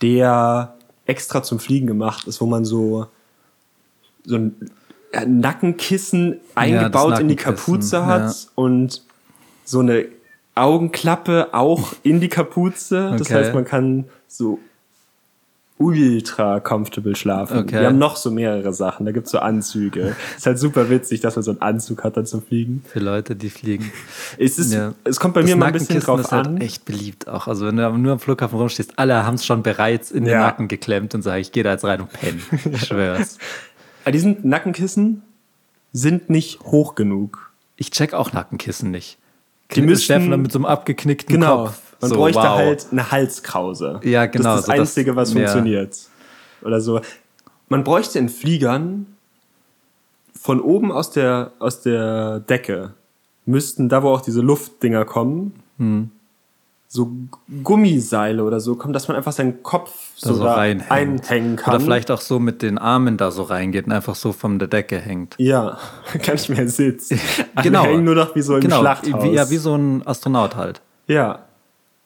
[0.00, 0.74] der
[1.06, 3.06] extra zum Fliegen gemacht ist, wo man so
[4.24, 4.54] so ein
[5.26, 8.34] Nackenkissen eingebaut in die Kapuze hat ja.
[8.54, 9.02] und
[9.64, 10.06] so eine
[10.54, 13.10] Augenklappe auch in die Kapuze.
[13.12, 13.34] Das Okay.
[13.34, 14.58] heißt, man kann so
[15.78, 17.58] ultra comfortable schlafen.
[17.60, 17.80] Okay.
[17.80, 19.04] Wir haben noch so mehrere Sachen.
[19.04, 20.14] Da gibt es so Anzüge.
[20.36, 22.84] ist halt super witzig, dass man so einen Anzug hat dann zum Fliegen.
[22.86, 23.90] Für Leute, die fliegen.
[24.38, 24.92] Es, ist, Ja.
[25.02, 26.58] es kommt bei Das mir mal ein bisschen drauf ist halt an.
[26.58, 27.48] echt beliebt auch.
[27.48, 30.40] Also wenn du nur am Flughafen rumstehst, alle haben es schon bereits in den Ja.
[30.42, 32.38] Nacken geklemmt und sagen, ich gehe da jetzt rein und penne.
[32.72, 33.38] Ich schwör's.
[34.04, 35.22] Aber die sind Nackenkissen
[35.92, 37.52] sind nicht hoch genug.
[37.76, 39.18] Ich check auch Nackenkissen nicht.
[39.74, 41.66] Die müssten- Steffen dann mit so einem abgeknickten Genau.
[41.66, 41.80] Kopf.
[42.00, 42.56] Man so, bräuchte wow.
[42.56, 44.00] halt eine Halskrause.
[44.02, 45.40] Ja, genau, Das ist so das das- Einzige, was ja.
[45.40, 45.98] funktioniert.
[46.62, 47.00] Oder so.
[47.68, 49.06] Man bräuchte in Fliegern
[50.38, 52.94] von oben aus der, aus der Decke
[53.46, 56.10] müssten, da wo auch diese Luftdinger kommen, Hm.
[56.94, 57.10] So
[57.62, 60.90] Gummiseile oder so kommen, dass man einfach seinen Kopf da so, reinhängt.
[60.90, 61.74] einhängen kann.
[61.76, 64.68] Oder vielleicht auch so mit den Armen da so reingeht und einfach so von der
[64.68, 65.34] Decke hängt.
[65.38, 65.78] Ja,
[66.22, 66.58] kann ich mehr.
[67.54, 67.84] Alle Genau.
[67.84, 69.24] hängen nur noch wie so im genau, Schlachthaus.
[69.24, 70.82] Wie, ja, wie so ein Astronaut halt.
[71.06, 71.46] Ja.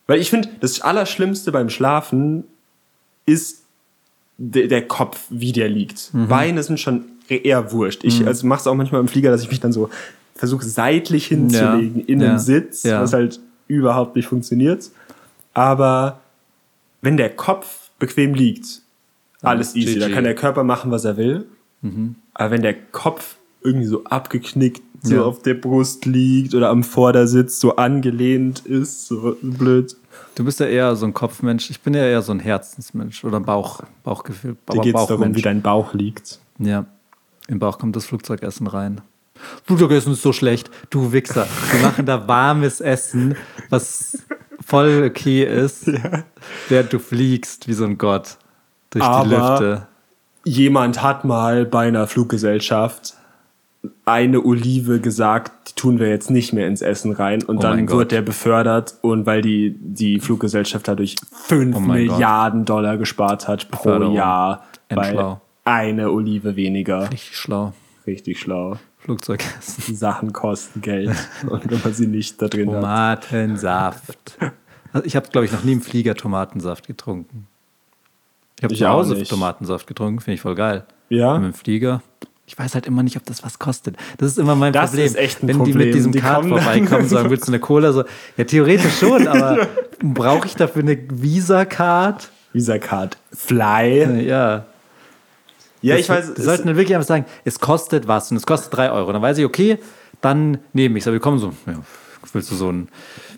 [0.07, 2.44] Weil ich finde, das Allerschlimmste beim Schlafen
[3.27, 3.64] ist
[4.38, 6.14] de der Kopf, wie der liegt.
[6.14, 6.29] Mhm.
[6.29, 8.05] Beine sind schon eher wurscht.
[8.05, 9.90] Ich also mache es auch manchmal im Flieger, dass ich mich dann so
[10.37, 12.29] versuche, seitlich hinzulegen in Ja.
[12.29, 13.01] den Sitz, Ja.
[13.03, 14.90] was halt überhaupt nicht funktioniert.
[15.55, 16.20] Aber
[17.02, 18.83] wenn der Kopf bequem liegt,
[19.42, 19.94] alles easy.
[19.94, 20.00] GG.
[20.00, 21.46] Da kann der Körper machen, was er will.
[21.83, 22.16] Mhm.
[22.35, 25.22] Aber wenn der Kopf irgendwie so abgeknickt so Ja.
[25.22, 29.94] auf der Brust liegt oder am Vordersitz so angelehnt ist, so blöd.
[30.35, 31.70] Du bist ja eher so ein Kopfmensch.
[31.70, 34.52] Ich bin ja eher so ein Herzensmensch oder ein Bauch, Bauchgefühl.
[34.55, 36.40] Dir aber geht es darum, wie dein Bauch liegt.
[36.59, 36.87] Ja,
[37.48, 39.00] im Bauch kommt das Flugzeugessen rein.
[39.64, 40.70] Flugzeugessen ist so schlecht.
[40.90, 41.46] Du Wichser.
[41.72, 43.37] Wir machen da warmes Essen,
[43.70, 44.18] was
[44.64, 45.90] voll okay ist,
[46.68, 48.37] während du fliegst wie so ein Gott
[48.90, 49.87] durch die Aber- Lüfte.
[50.44, 53.14] Jemand hat mal bei einer Fluggesellschaft
[54.05, 57.42] eine Olive gesagt, die tun wir jetzt nicht mehr ins Essen rein.
[57.42, 58.12] Und Oh dann Gott.
[58.12, 62.16] der befördert und weil die, die Fluggesellschaft dadurch 5 Oh mein Gott.
[62.16, 64.12] Milliarden Dollar gespart hat pro.
[64.12, 67.11] Jahr, weil eine Olive weniger.
[67.11, 67.72] Richtig schlau.
[68.07, 68.77] Richtig schlau.
[69.07, 69.85] Flugzeugessen.
[69.87, 71.14] Die Sachen kosten Geld.
[71.49, 72.75] und wenn man sie nicht da drin hat.
[73.31, 74.37] Tomatensaft.
[74.92, 77.47] Also ich habe, glaube ich, noch nie im Flieger Tomatensaft getrunken.
[78.59, 79.23] Ich habe zu auch Hause.
[79.23, 80.85] Tomatensaft getrunken, finde ich voll geil.
[81.09, 81.37] Ja?
[81.37, 82.03] Im Flieger.
[82.47, 83.97] Ich weiß halt immer nicht, ob das was kostet.
[84.19, 85.07] Das ist immer mein Das Problem.
[85.07, 85.87] ist echt ein Wenn die Problem.
[85.88, 87.92] mit diesem Die Card vorbeikommen sagen, willst du eine Cola?
[87.92, 88.05] So,
[88.37, 89.69] ja, theoretisch schon, aber
[90.03, 92.29] brauche ich dafür eine Visa-Card?
[92.53, 94.25] Visa Card Fly.
[94.27, 94.64] Ja.
[95.87, 96.35] Ja, Das- ich weiß.
[96.35, 99.12] Die es- sollten dann wirklich einfach sagen, es kostet was und es kostet drei Euro.
[99.12, 99.79] Dann weiß ich, okay,
[100.20, 101.09] dann nehme ich es.
[101.09, 101.75] Aber wir kommen so, ja,
[102.33, 102.88] willst du so einen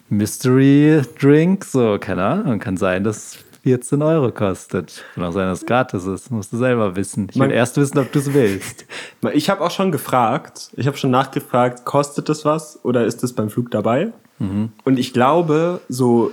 [0.09, 1.65] Mystery-Drink?
[1.65, 5.05] So, keine Ahnung, kann sein, dass es 14 Euro kostet.
[5.15, 6.31] Kann auch sein, dass es gratis ist.
[6.31, 7.29] Musst du selber wissen.
[7.31, 8.87] Ich will erst wissen, ob du es willst.
[9.35, 13.33] Ich habe auch schon gefragt, ich habe schon nachgefragt, kostet das was oder ist das
[13.33, 14.13] beim Flug dabei?
[14.39, 16.31] Und ich glaube, so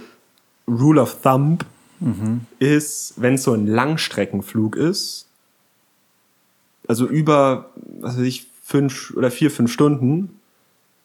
[0.67, 1.65] Rule of Thumb
[2.59, 5.24] ist, wenn es so ein Langstreckenflug ist,
[6.87, 7.69] also über,
[7.99, 10.39] was weiß ich, fünf oder vier, fünf Stunden,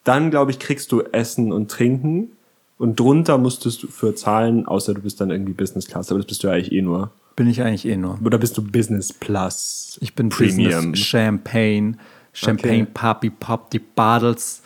[0.05, 2.33] dann glaube ich, kriegst du Essen und Trinken
[2.79, 6.27] und drunter musstest du für zahlen, außer du bist dann irgendwie Business Class, aber das
[6.27, 7.11] bist du ja eigentlich eh nur.
[7.37, 8.19] Bin ich eigentlich eh nur.
[8.25, 9.99] Oder bist du Business Plus?
[10.01, 10.93] Ich bin Premium.
[10.93, 11.95] Business Champagne.
[12.33, 12.91] Champagne, Okay.
[12.95, 14.63] Papi, Pop, die Bottles.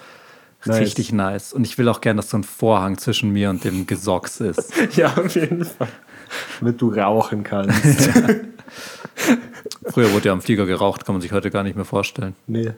[0.66, 0.80] Nice.
[0.80, 1.52] Richtig nice.
[1.52, 4.72] Und ich will auch gern, dass so ein Vorhang zwischen mir und dem Gesocks ist.
[4.96, 5.88] Ja, auf jeden Fall.
[6.60, 8.10] Damit du rauchen kannst.
[9.86, 12.34] Früher wurde ja am Flieger geraucht, kann man sich heute gar nicht mehr vorstellen.
[12.46, 12.72] nee.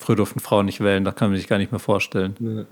[0.00, 2.34] Früher durften Frauen nicht wählen, das kann man sich gar nicht mehr vorstellen.
[2.40, 2.64] nee.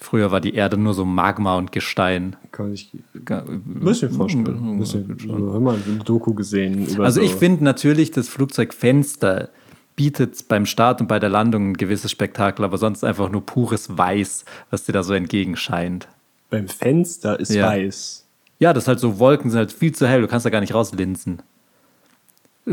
[0.00, 2.36] Früher war die Erde nur so Magma und Gestein.
[2.52, 2.90] Kann ich
[3.28, 4.46] ein bisschen vorstellen.
[4.74, 6.86] Ein bisschen, so, hör mal, eine Doku gesehen.
[7.00, 7.26] Also so.
[7.26, 9.48] ich finde natürlich, das Flugzeugfenster
[9.96, 13.98] bietet beim Start und bei der Landung ein gewisses Spektakel, aber sonst einfach nur pures
[13.98, 16.06] Weiß, was dir da so entgegenscheint.
[16.48, 17.66] Beim Fenster ist Ja.
[17.66, 18.24] weiß.
[18.58, 20.60] Ja, das ist halt so, Wolken sind halt viel zu hell, du kannst da gar
[20.60, 21.42] nicht rauslinsen.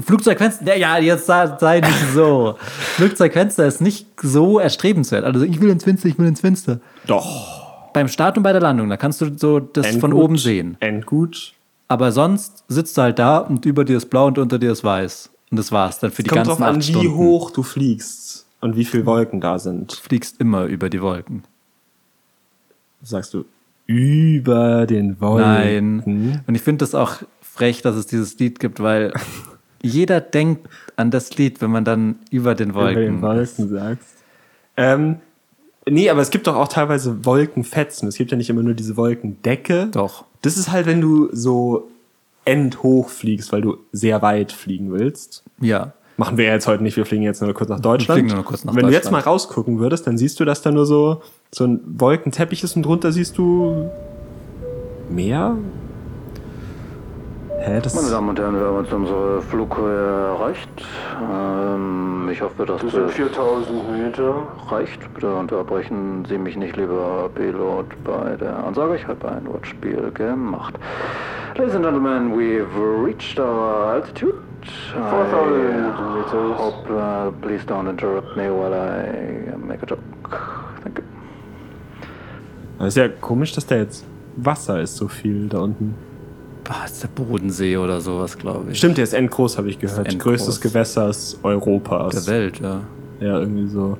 [0.01, 2.57] Flugzeugfenster, ja, jetzt sei, nicht so.
[2.95, 5.23] Flugzeugfenster ist nicht so erstrebenswert.
[5.23, 6.79] Also ich will ins Fenster, ich will ins Fenster.
[7.07, 7.91] Doch.
[7.93, 10.23] Beim Start und bei der Landung, da kannst du so das von Endgut.
[10.23, 10.75] oben sehen.
[10.81, 11.53] Endgut.
[11.87, 14.83] Aber sonst sitzt du halt da und über dir ist blau und unter dir ist
[14.83, 15.29] weiß.
[15.51, 17.15] Und das war's dann für die Kommt ganzen drauf an, acht wie Stunden.
[17.15, 19.93] hoch du fliegst und wie viele Wolken da sind.
[19.93, 21.43] fliegst immer über die Wolken.
[23.01, 23.45] Sagst du
[23.85, 25.97] über den Wolken?
[26.05, 26.43] Nein.
[26.47, 29.13] Und ich finde das auch frech, dass es dieses Lied gibt, weil
[29.81, 33.03] jeder denkt an das Lied, wenn man dann über den Über Wolken.
[33.03, 34.23] den Wolken sagst.
[34.77, 35.17] Ähm,
[35.87, 38.07] nee, aber es gibt doch auch teilweise Wolkenfetzen.
[38.07, 39.87] Es gibt ja nicht immer nur diese Wolkendecke.
[39.91, 40.25] Doch.
[40.41, 41.89] Das ist halt, wenn du so
[42.45, 45.43] endhoch fliegst, weil du sehr weit fliegen willst.
[45.59, 45.93] Ja.
[46.17, 48.19] Machen wir jetzt heute nicht, wir fliegen jetzt nur kurz nach Deutschland.
[48.21, 49.33] fliegen nur kurz nach Wenn du jetzt mal Deutschland.
[49.35, 51.21] rausgucken würdest, dann siehst du, dass da nur so,
[51.53, 53.89] so ein Wolkenteppich ist und drunter siehst du
[55.09, 55.57] Meer?
[57.59, 60.69] Hä, das Meine Damen und Herren, wir haben jetzt unsere Flughöhe erreicht.
[61.31, 64.35] Ähm, ich hoffe, dass Das sind das 4000 Meter.
[64.69, 65.13] reicht.
[65.15, 68.95] Bitte unterbrechen Sie mich nicht, lieber Pilot, bei der Ansage.
[68.97, 70.75] Ich habe ein Wortspiel gemacht.
[71.57, 74.35] Ladies and Gentlemen, we've reached our altitude.
[74.93, 76.57] 4000 I meters.
[76.57, 80.01] hope, uh, please don't interrupt me while I make a joke.
[80.83, 81.03] Thank you.
[82.79, 85.95] Das ist ja komisch, dass da jetzt Wasser ist, so viel da unten.
[86.67, 88.79] Ah, ist der Bodensee oder sowas, glaube ich.
[88.79, 90.07] Stimmt, der ist endgroß, habe ich gehört.
[90.07, 90.23] endgroß.
[90.23, 92.25] Größtes Gewässers Europas.
[92.25, 92.81] Der Welt, ja.
[93.19, 93.97] Ja, irgendwie so.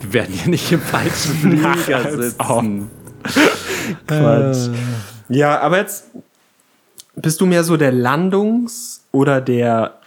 [0.00, 1.34] Wir werden hier nicht im falschen
[1.86, 2.90] Flieger sitzen.
[4.06, 4.68] Quatsch.
[5.28, 6.06] Ja, aber jetzt
[7.16, 9.98] bist du mehr so der Landungs- oder der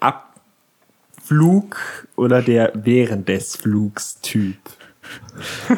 [0.00, 1.76] Abflug
[2.16, 4.56] oder der während des Flugs Typ?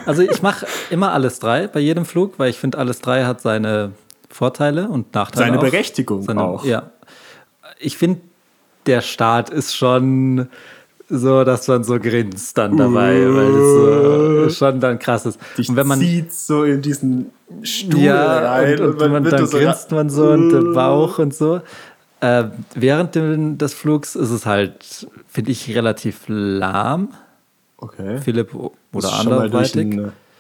[0.07, 3.41] Also ich mache immer alles drei bei jedem Flug, weil ich finde, alles drei hat
[3.41, 3.93] seine
[4.31, 5.47] Vorteile und Nachteile.
[5.47, 5.63] Seine auch.
[5.63, 6.65] Berechtigung seine, auch.
[6.65, 6.91] Ja.
[7.79, 8.21] Ich finde,
[8.87, 10.49] der Start ist schon
[11.09, 15.39] so, dass man so grinst dann dabei, weil das so schon dann krass ist.
[15.57, 17.31] Dich und wenn man zieht so in diesen
[17.63, 21.19] Stuhl ja, rein und, und, man, wird dann so grinst man so und der Bauch
[21.19, 21.61] und so.
[22.21, 22.45] Äh,
[22.75, 23.15] während
[23.61, 27.15] des Flugs ist es halt, finde ich, relativ lahm.
[27.79, 28.19] Okay.
[28.19, 28.55] Philipp
[28.93, 29.99] oder anderweitig.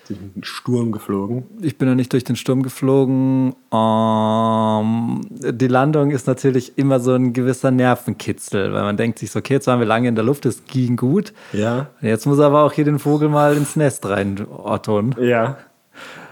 [0.08, 1.44] Durch einen Sturm geflogen.
[1.60, 3.54] Ich bin noch nicht durch den Sturm geflogen.
[3.72, 9.38] Ähm, die Landung ist natürlich immer so ein gewisser Nervenkitzel, weil man denkt sich so,
[9.38, 11.32] okay, jetzt waren wir lange in der Luft, es ging gut.
[11.52, 11.88] Ja.
[12.00, 15.14] Jetzt muss aber auch hier den Vogel mal ins Nest rein orton.
[15.20, 15.58] Ja.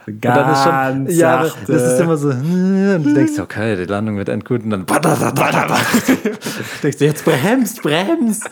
[0.07, 1.73] Und dann ist Ganz schon, ja, sachte.
[1.73, 5.03] das ist immer so, und du denkst, okay, die Landung wird endgut und dann, du
[6.83, 8.49] denkst, jetzt bremst, bremst.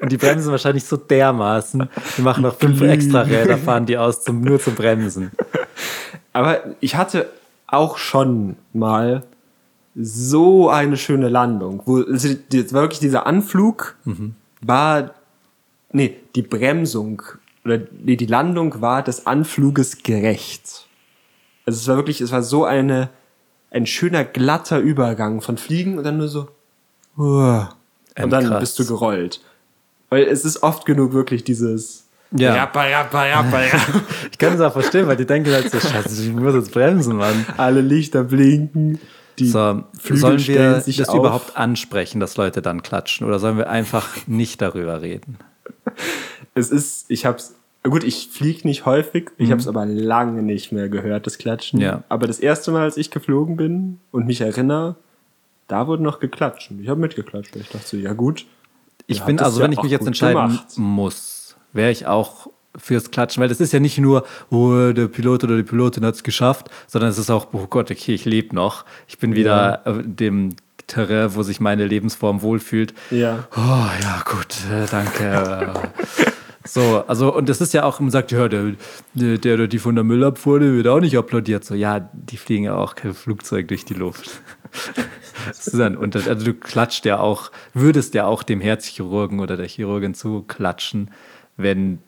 [0.00, 1.88] Und die bremsen wahrscheinlich so dermaßen.
[2.18, 5.32] Die machen noch fünf extra Räder, fahren die aus zum, nur zum Bremsen.
[6.34, 7.30] Aber ich hatte
[7.66, 9.22] auch schon mal
[9.94, 13.96] so eine schöne Landung, wo also das war wirklich dieser Anflug
[14.60, 15.14] war
[15.92, 17.22] nee, die Bremsung
[17.64, 20.87] oder nee, die Landung war des Anfluges gerecht.
[21.68, 23.10] Also es war wirklich, es war so eine
[23.70, 26.48] ein schöner glatter Übergang von Fliegen und dann nur so
[27.18, 27.74] uah,
[28.18, 28.60] und dann Endkrass.
[28.60, 29.42] bist du gerollt.
[30.08, 32.54] Weil es ist oft genug wirklich dieses Ja.
[32.54, 34.00] Rappa, rappa, rappa, rappa.
[34.32, 37.16] Ich kann es auch verstehen, weil die denken halt so, scheiße, ich muss jetzt bremsen,
[37.16, 37.44] Mann.
[37.58, 38.98] alle Lichter blinken.
[39.38, 41.16] Die So, Flügel sollen wir sich das auf.
[41.18, 43.26] überhaupt ansprechen, dass Leute dann klatschen?
[43.26, 45.36] Oder sollen wir einfach nicht darüber reden?
[46.54, 47.54] Es ist, ich hab's,
[47.84, 51.78] gut, ich fliege nicht häufig, ich hab's aber lange nicht mehr gehört, das Klatschen.
[51.78, 51.84] Mhm.
[51.84, 52.02] Ja.
[52.08, 54.96] Aber das erste Mal, als ich geflogen bin und mich erinnere,
[55.68, 56.70] da wurde noch geklatscht.
[56.70, 57.54] Und Ich habe mitgeklatscht.
[57.56, 58.46] Ich dachte so, ja gut.
[59.06, 60.66] Ich habt also es wenn ja ich mich jetzt entscheiden gemacht.
[60.76, 65.44] muss, wäre ich auch fürs Klatschen, weil das ist ja nicht nur, oh, der Pilot
[65.44, 68.54] oder die Pilotin hat es geschafft, sondern es ist auch, oh Gott, okay, ich lebe
[68.54, 68.84] noch.
[69.06, 72.94] Ich bin wieder äh, dem Terrain, wo sich meine Lebensform wohlfühlt.
[73.10, 73.46] Ja.
[73.56, 73.60] Oh
[74.02, 75.74] ja, gut, äh, danke.
[76.68, 78.74] so, also, und das ist ja auch, man sagt, ja, der,
[79.14, 81.64] der, der oder die von der Müllabfuhr, der wird auch nicht applaudiert.
[81.64, 84.30] So, ja, die fliegen ja auch kein Flugzeug durch die Luft.
[85.46, 86.28] das ist ein Unterschied.
[86.28, 91.10] Also, du klatscht ja auch, würdest ja auch dem Herzchirurgen oder der Chirurgin zuklatschen,
[91.56, 92.00] wenn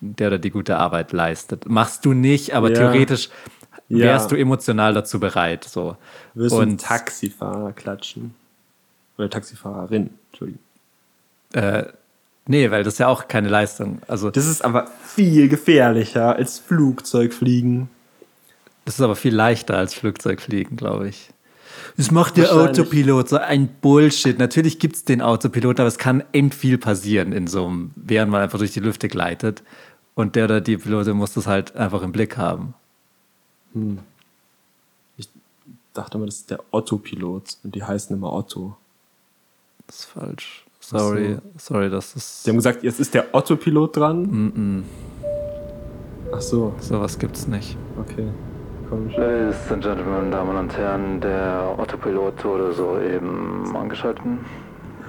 [0.00, 1.68] der oder die gute Arbeit leistet.
[1.68, 2.76] Machst du nicht, aber Ja.
[2.76, 3.28] theoretisch
[3.88, 4.06] Ja.
[4.06, 5.64] wärst du emotional dazu bereit.
[5.64, 5.96] So.
[6.36, 8.34] Einen Und Taxifahrer klatschen?
[9.18, 10.62] Oder Taxifahrerin, Entschuldigung.
[11.52, 11.84] äh,
[12.46, 14.00] nee, weil das ist ja auch keine Leistung.
[14.08, 17.88] Also Das ist aber viel gefährlicher als Flugzeugfliegen.
[18.84, 21.30] Das ist aber viel leichter als Flugzeugfliegen, glaube ich.
[21.96, 22.52] Das macht der.
[22.52, 24.38] Autopilot, so ein Bullshit.
[24.38, 28.30] Natürlich gibt es den Autopilot, aber es kann end viel passieren in so einem, während
[28.30, 29.62] man einfach durch die Lüfte gleitet.
[30.14, 32.74] Und der oder die Pilotin muss das halt einfach im Blick haben.
[35.94, 38.76] dachte immer, das ist der Otto-Pilot und die heißen immer Otto.
[39.86, 40.63] Das ist falsch.
[40.88, 42.46] Sorry, sorry, das ist.
[42.46, 44.84] Die haben gesagt, jetzt ist der Otto-Pilot dran.
[46.32, 47.76] Ach so, Sowas gibt's nicht.
[47.98, 48.28] okay.
[48.90, 49.16] Komisch.
[49.16, 54.38] Ladies and Gentlemen, Damen und Herren, der Otto-Pilot wurde soeben angeschalten.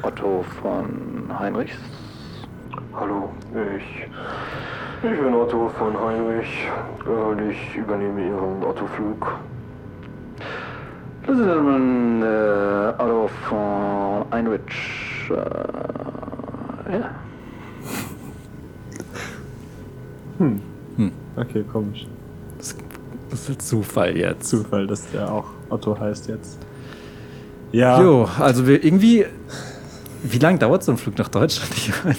[0.01, 1.75] Otto von Heinrichs.
[2.93, 3.29] Hallo,
[3.77, 4.07] ich,
[5.03, 6.67] ich bin Otto von Heinrich.
[7.05, 9.27] Äh, Ich übernehme Ihren Otto-Flug.
[11.27, 14.61] Ladies and Gentlemen, der Otto von Heinrich.
[15.31, 17.15] Äh, ja.
[21.37, 22.05] Okay, komisch.
[22.57, 22.75] Das,
[23.29, 24.49] das ist Zufall jetzt.
[24.49, 26.59] Zufall, dass der auch Otto heißt jetzt.
[27.71, 29.25] Ja, Jo, also wir irgendwie.
[30.23, 31.71] Wie lange dauert so ein Flug nach Deutschland?
[31.77, 32.15] Ich meine,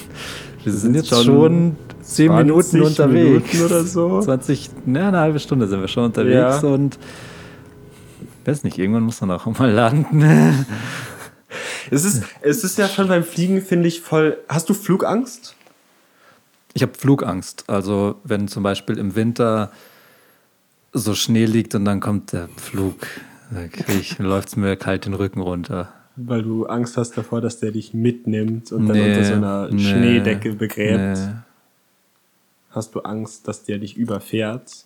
[0.65, 3.53] wir sind jetzt schon schon 10 Minuten 20 unterwegs.
[3.53, 4.21] Minuten oder so.
[4.21, 6.69] 20, na, eine halbe Stunde sind wir schon unterwegs Ja.
[6.69, 6.99] und.
[8.45, 10.67] Weiß nicht, irgendwann muss man auch mal landen.
[11.91, 14.39] Es ist, es ist ja schon beim Fliegen, finde ich, voll.
[14.49, 15.55] Hast du Flugangst?
[16.75, 17.65] Ich habe Flugangst.
[17.69, 19.71] Also, wenn zum Beispiel im Winter
[20.93, 23.07] so Schnee liegt und dann kommt der Flug,
[23.51, 25.93] da krieg ich, läuft es mir kalt den Rücken runter.
[26.17, 29.69] Weil du Angst hast davor, dass der dich mitnimmt und dann Nee, unter so einer
[29.71, 31.19] nee, Schneedecke begräbt.
[31.19, 31.35] Nee.
[32.71, 34.85] Hast du Angst, dass der dich überfährt?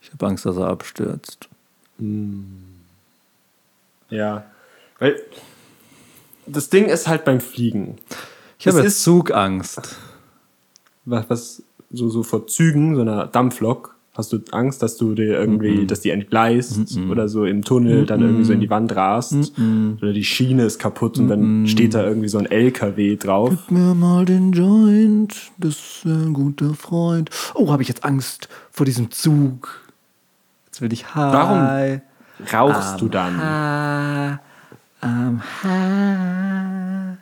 [0.00, 1.48] Ich habe Angst, dass er abstürzt.
[4.10, 4.44] Ja.
[4.98, 5.20] Weil
[6.52, 7.96] das Ding ist halt beim Fliegen.
[8.58, 9.96] Ich habe jetzt Zugangst.
[11.04, 15.38] Was, was so, so vor Zügen, so einer Dampflok, hast du Angst, dass du dir
[15.38, 19.52] irgendwie, dass die entgleist oder so im Tunnel dann irgendwie so in die Wand rast
[20.02, 23.70] oder die Schiene ist kaputt und dann steht da irgendwie so ein LKW drauf.
[23.70, 27.30] mir mal den Joint, das ist ein guter Freund.
[27.54, 29.80] Oh, habe ich jetzt Angst vor diesem Zug.
[30.66, 31.32] Jetzt will ich hi.
[31.32, 32.00] Warum
[32.52, 33.36] Rauchst du dann?
[33.36, 34.40] Ha,
[35.00, 37.16] am ha.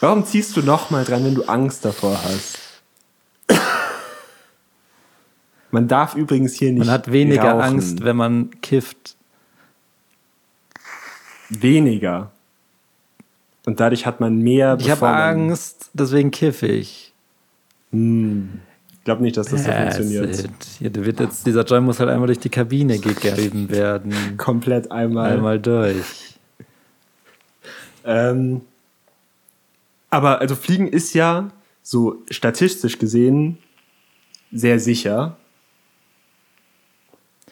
[0.00, 2.58] Warum ziehst du noch mal dran, wenn du Angst davor hast?
[5.70, 7.62] Man darf übrigens hier nicht Man hat weniger rauchen.
[7.62, 9.16] Angst, wenn man kifft.
[11.48, 12.30] Weniger.
[13.66, 14.76] Und dadurch hat man mehr.
[14.78, 17.12] Ich habe Angst, deswegen kiffe ich.
[17.90, 17.98] Ich
[19.04, 20.48] glaube nicht, dass das so funktioniert.
[20.78, 24.36] Hier, wird jetzt, dieser Joint muss halt einmal durch die Kabine gegeben werden.
[24.36, 25.32] Komplett einmal.
[25.32, 26.34] Einmal durch.
[28.04, 28.62] Ähm,
[30.10, 31.50] aber also Fliegen ist ja
[31.82, 33.58] so statistisch gesehen
[34.52, 35.36] sehr sicher.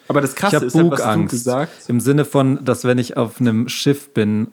[0.09, 1.31] Aber das Ich Krasse habe ist halt, was du Bugangst.
[1.31, 4.49] gesagt Im Sinne von, dass wenn ich auf einem Schiff bin,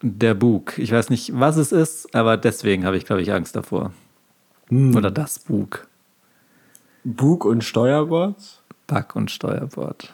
[0.00, 0.78] der Bug.
[0.78, 3.92] Ich weiß nicht, was es ist, aber deswegen habe ich, glaube ich, Angst davor.
[4.68, 4.94] Hm.
[4.94, 5.88] Oder das Bug.
[7.04, 8.62] Bug und Steuerbord.
[8.86, 10.12] Back- und Steuerbord.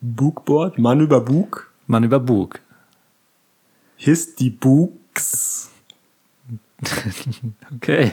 [0.00, 1.72] Bugboard, Mann über Bug.
[1.86, 2.60] Mann über Bug.
[3.96, 5.70] Hisst die Bugs.
[7.76, 8.12] Okay.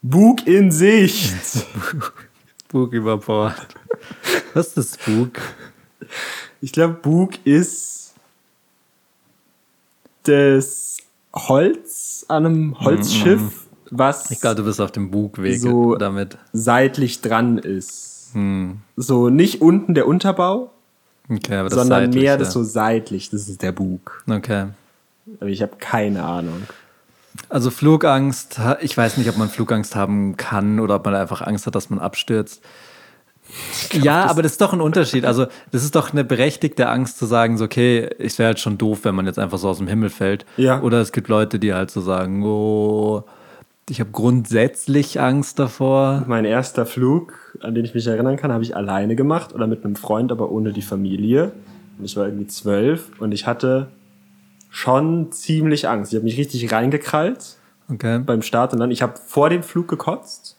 [0.00, 1.66] Bug in Sicht.
[2.68, 3.74] Bug über Bord.
[4.54, 5.32] Was ist Bug?
[6.60, 8.14] Ich glaube, Bug ist
[10.22, 10.98] das
[11.34, 13.65] Holz an einem Holzschiff,
[13.98, 16.36] was Ich glaube, du bist auf dem Bugweg So- damit.
[16.52, 18.32] seitlich dran ist.
[18.96, 20.70] So nicht unten der Unterbau,
[21.30, 22.24] Okay, aber das sondern seitliche.
[22.24, 23.30] mehr das so seitlich.
[23.30, 24.22] Das ist der Bug.
[24.30, 24.66] Okay.
[25.40, 26.62] Aber ich habe keine Ahnung.
[27.48, 31.66] Also Flugangst, ich weiß nicht, ob man Flugangst haben kann oder ob man einfach Angst
[31.66, 32.62] hat, dass man abstürzt.
[33.92, 35.24] Ja, aber das ist doch ein Unterschied.
[35.24, 38.76] Also, das ist doch eine berechtigte Angst zu sagen, so, okay, es wäre halt schon
[38.76, 40.44] doof, wenn man jetzt einfach so aus dem Himmel fällt.
[40.56, 40.80] Ja.
[40.82, 43.22] Oder es gibt Leute, die halt so sagen, oh,
[43.88, 46.24] ich habe grundsätzlich Angst davor.
[46.26, 49.84] Mein erster Flug, an den ich mich erinnern kann, habe ich alleine gemacht oder mit
[49.84, 51.52] einem Freund, aber ohne die Familie.
[51.98, 53.88] Und ich war irgendwie zwölf und ich hatte
[54.70, 56.12] schon ziemlich Angst.
[56.12, 57.56] Ich habe mich richtig reingekrallt
[57.88, 58.18] Okay.
[58.18, 60.56] beim Start und dann, ich habe vor dem Flug gekotzt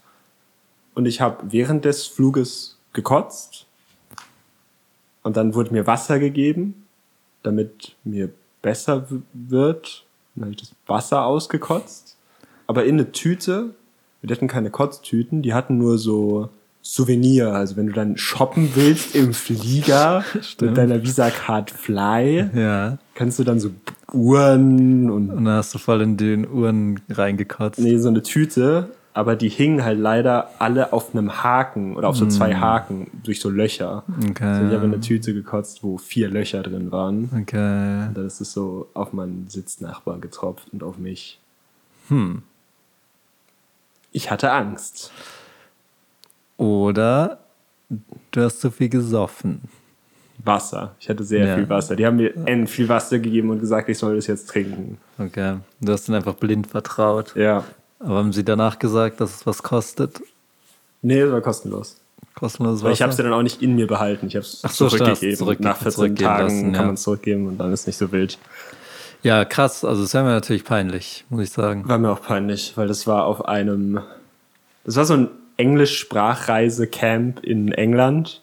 [0.95, 3.65] und ich habe während des Fluges gekotzt
[5.23, 6.87] und dann wurde mir Wasser gegeben,
[7.43, 8.29] damit mir
[8.61, 10.05] besser wird.
[10.35, 12.06] Dann habe ich das Wasser ausgekotzt,
[12.67, 13.71] aber in eine Tüte.
[14.21, 16.49] Wir hatten keine Kotztüten, die hatten nur so
[16.81, 17.53] Souvenir.
[17.53, 20.23] Also wenn du dann shoppen willst im Flieger
[20.61, 22.97] mit deiner Visa Card Fly, Ja.
[23.15, 23.69] kannst du dann so
[24.13, 27.79] Uhren und Und dann hast du voll in den Uhren reingekotzt.
[27.79, 32.15] Nee, so eine Tüte, aber die hingen halt leider alle auf einem Haken oder auf
[32.17, 34.03] so zwei Haken durch so Löcher.
[34.29, 34.43] Okay.
[34.43, 37.29] Also ich habe eine Tüte gekotzt, wo vier Löcher drin waren.
[37.41, 38.07] Okay.
[38.07, 41.39] Und dann ist es so auf meinen Sitznachbarn getropft und auf mich.
[42.09, 42.43] Hm.
[44.11, 45.11] Ich hatte Angst.
[46.57, 47.39] Oder
[48.31, 49.61] Du hast zu viel gesoffen.
[50.43, 50.95] Wasser.
[50.99, 51.55] Ich hatte sehr Ja.
[51.55, 51.95] viel Wasser.
[51.95, 54.97] Die haben mir end viel Wasser gegeben und gesagt, ich soll das jetzt trinken.
[55.17, 55.57] Okay.
[55.81, 57.35] Du hast ihnen einfach blind vertraut.
[57.35, 57.63] Ja.
[57.99, 60.21] Aber haben sie danach gesagt, dass es was kostet?
[61.01, 61.99] Nee, das war kostenlos.
[62.35, 62.93] Kostenloses Weil Wasser?
[62.93, 64.27] ich habe es ja dann auch nicht in mir behalten.
[64.27, 65.35] Ich habe es Ach so, zurückgegeben.
[65.37, 66.85] zurück- Nach 14 zurückgeben Tagen lassen, kann ja.
[66.85, 68.37] man es zurückgeben und dann ist nicht so wild.
[69.27, 69.83] Ja, krass.
[69.83, 71.87] Also, es wäre mir natürlich peinlich, muss ich sagen.
[71.89, 73.99] War mir auch peinlich, weil das war auf einem.
[74.85, 78.41] Das war so ein Englisch-Sprachreise-Camp in England.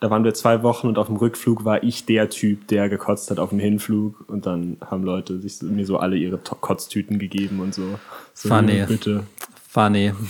[0.00, 3.30] Da waren wir zwei Wochen und auf dem Rückflug war ich der Typ, der gekotzt
[3.30, 4.28] hat auf dem Hinflug.
[4.28, 7.98] Und dann haben Leute sich mir so alle ihre Kotztüten gegeben und so.
[8.34, 8.84] so Funny.
[8.86, 9.22] Bitte.
[9.66, 10.12] Funny.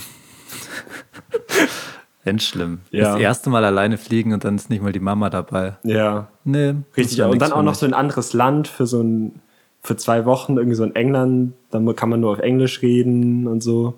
[2.23, 2.79] End schlimm.
[2.91, 3.13] Ja.
[3.13, 5.75] Das erste Mal alleine fliegen und dann ist nicht mal die Mama dabei.
[5.83, 6.75] Ja, Nee.
[6.95, 7.21] richtig.
[7.21, 9.41] Und dann auch noch so ein anderes Land für so ein,
[9.87, 11.53] für zwei Wochen, irgendwie so in England.
[11.71, 13.93] Dann kann man nur auf Englisch reden und so.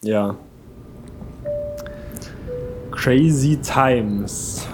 [0.00, 0.34] Ja.
[2.90, 4.66] Crazy Times.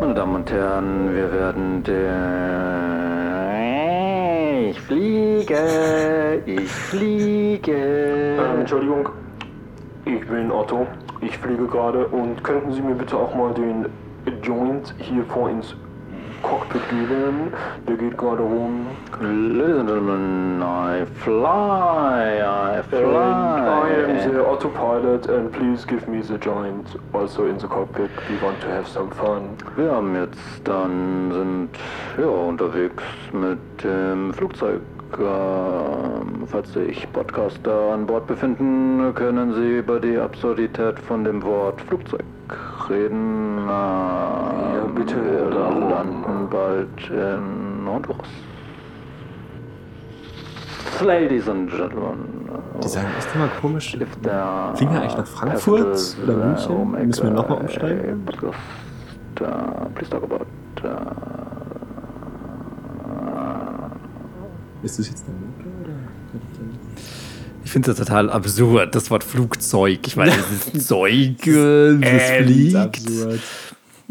[0.00, 2.82] Meine Damen und Herren, wir werden der.
[4.70, 8.36] Ich fliege, ich fliege.
[8.40, 9.10] Ähm, Entschuldigung,
[10.04, 10.86] ich bin Otto.
[11.20, 13.86] Ich fliege gerade und könnten Sie mir bitte auch mal den
[14.42, 15.76] Joint hier vor ins
[16.42, 17.52] Cockpit geben?
[17.88, 18.86] Der geht gerade rum.
[19.20, 24.32] Ladies and gentlemen, I fly, I And I am fly.
[24.32, 28.10] the autopilot and please give me the joint also in the cockpit.
[28.28, 29.56] We want to have some fun.
[29.76, 31.68] Wir haben jetzt dann sind
[32.18, 34.80] ja unterwegs mit dem Flugzeug.
[35.18, 41.80] Ähm, falls sich Podcaster an Bord befinden, können Sie über die Absurdität von dem Wort
[41.82, 42.24] Flugzeug
[42.88, 43.58] reden.
[43.66, 45.16] ja, bitte.
[45.16, 48.28] Wir landen bald in Honduras.
[51.00, 52.48] Ladies and Gentlemen.
[52.82, 53.90] Die sagen echt immer komisch.
[53.90, 57.06] Fliegen wir eigentlich nach Frankfurt oder München?
[57.06, 58.24] Müssen wir noch mal a umsteigen?
[59.42, 60.46] uh, please talk about
[60.84, 60.88] uh,
[64.82, 65.92] Ist das jetzt der Motor oder?
[67.64, 70.00] Ich finde das total absurd, das Wort Flugzeug.
[70.06, 70.32] Ich meine,
[70.62, 72.76] das ist Zeug, das fliegt.
[72.76, 73.40] absurd.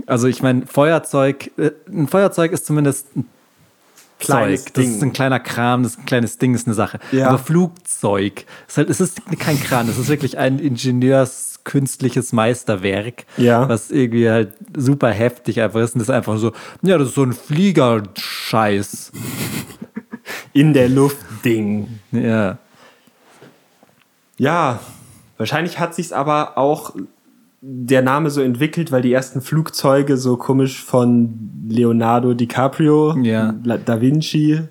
[0.08, 3.26] Also ich meine, Feuerzeug, äh, ein Feuerzeug ist zumindest ein
[4.20, 4.74] Kleines Zeug.
[4.76, 4.96] Das Ding.
[4.96, 7.00] ist ein kleiner Kram, das ist ein kleines Ding, das ist eine Sache.
[7.12, 7.28] Ja.
[7.30, 13.68] Aber Flugzeug, ist halt, es ist kein Kran, es ist wirklich ein ingenieurskünstliches Meisterwerk, Ja.
[13.68, 15.96] was irgendwie halt super heftig einfach ist.
[15.96, 16.52] Und das ist einfach so,
[16.84, 19.12] ja, das ist so ein Fliegerscheiß.
[20.54, 22.00] In der Luft Ding.
[22.12, 22.60] Ja.
[24.42, 24.80] Ja,
[25.38, 26.96] wahrscheinlich hat sich's aber auch
[27.62, 33.54] der Name so entwickelt, weil die ersten Flugzeuge so komisch von Leonardo DiCaprio, Ja.
[33.86, 34.62] Da Vinci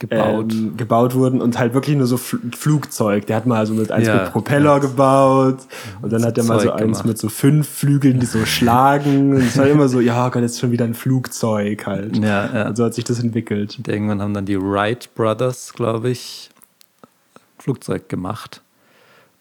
[0.00, 0.52] Gebaut.
[0.52, 3.26] ähm, gebaut wurden und halt wirklich nur so Fl Flugzeug.
[3.26, 4.16] Der hat mal so mit eins Ja.
[4.24, 5.58] mit Propeller gebaut
[6.02, 7.06] und dann So hat er mal so Zeug eins gemacht.
[7.06, 9.30] mit so fünf Flügeln, die so schlagen.
[9.36, 12.18] Und es war immer so, ja Gott, jetzt schon wieder ein Flugzeug halt.
[12.18, 12.68] Ja, ja.
[12.68, 13.76] Und so hat sich das entwickelt.
[13.78, 16.50] Und irgendwann haben dann die Wright Brothers, glaube ich,
[17.64, 18.60] Flugzeug gemacht.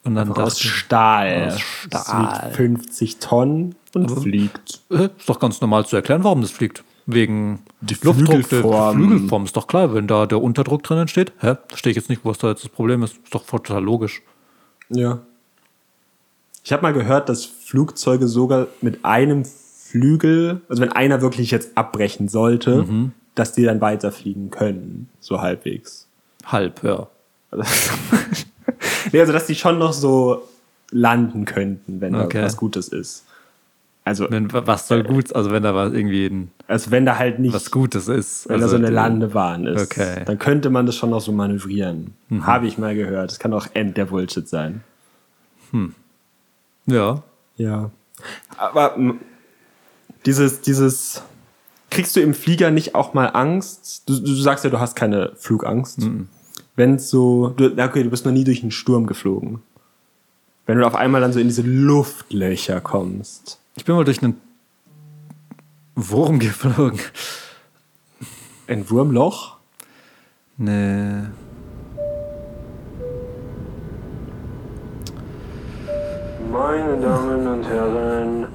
[0.06, 1.48] Und dann Aus Stahl.
[1.54, 2.46] Aus Das Stahl.
[2.48, 4.82] wiegt 50 Tonnen und fliegt.
[4.90, 6.84] äh, ist doch ganz normal zu erklären, warum das fliegt.
[7.06, 8.96] Wegen Die Luftdruck, der Flügelform.
[8.96, 9.44] Flügelform.
[9.46, 11.34] Ist doch klar, wenn da der Unterdruck drin entsteht.
[11.40, 11.56] Hä?
[11.68, 13.18] Verstehe ich jetzt nicht, was da jetzt das Problem ist.
[13.24, 14.22] Ist doch total logisch.
[14.90, 15.20] Ja.
[16.64, 21.78] Ich habe mal gehört, dass Flugzeuge sogar mit einem Flügel, also wenn einer wirklich jetzt
[21.78, 22.86] abbrechen sollte,
[23.36, 26.08] dass die dann weiterfliegen können, so halbwegs.
[26.46, 27.08] Halb, ja.
[27.60, 27.64] Also,
[29.12, 30.48] nee, also dass die schon noch so
[30.92, 32.40] landen könnten, wenn Okay.
[32.40, 33.26] da was Gutes ist.
[34.06, 37.40] Also, Wenn, was soll gut, also wenn da was irgendwie ein, also wenn da halt
[37.40, 38.50] nicht, was Gutes ist.
[38.50, 40.24] wenn da also so eine die- Landebahn ist, Okay.
[40.26, 42.14] dann könnte man das schon noch so manövrieren.
[42.42, 43.32] Habe ich mal gehört.
[43.32, 44.84] Das kann auch end der Bullshit sein.
[46.86, 47.24] Ja.
[47.56, 47.92] Ja.
[48.58, 48.96] Aber
[50.26, 51.22] dieses, dieses,
[51.90, 54.04] kriegst du im Flieger nicht auch mal Angst?
[54.10, 56.00] Du, du sagst ja, du hast keine Flugangst.
[56.76, 59.62] Wenn es so, du, na okay, du bist noch nie durch einen Sturm geflogen.
[60.66, 63.60] Wenn du auf einmal dann so in diese Luftlöcher kommst.
[63.76, 64.40] Ich bin mal durch einen
[65.96, 67.00] Wurm geflogen.
[68.68, 69.58] Ein Wurmloch?
[70.58, 71.24] Nee.
[76.52, 78.48] Meine Damen und Herren,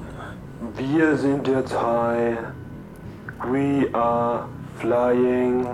[0.77, 2.37] wir sind jetzt high.
[3.51, 4.47] We are
[4.79, 5.65] flying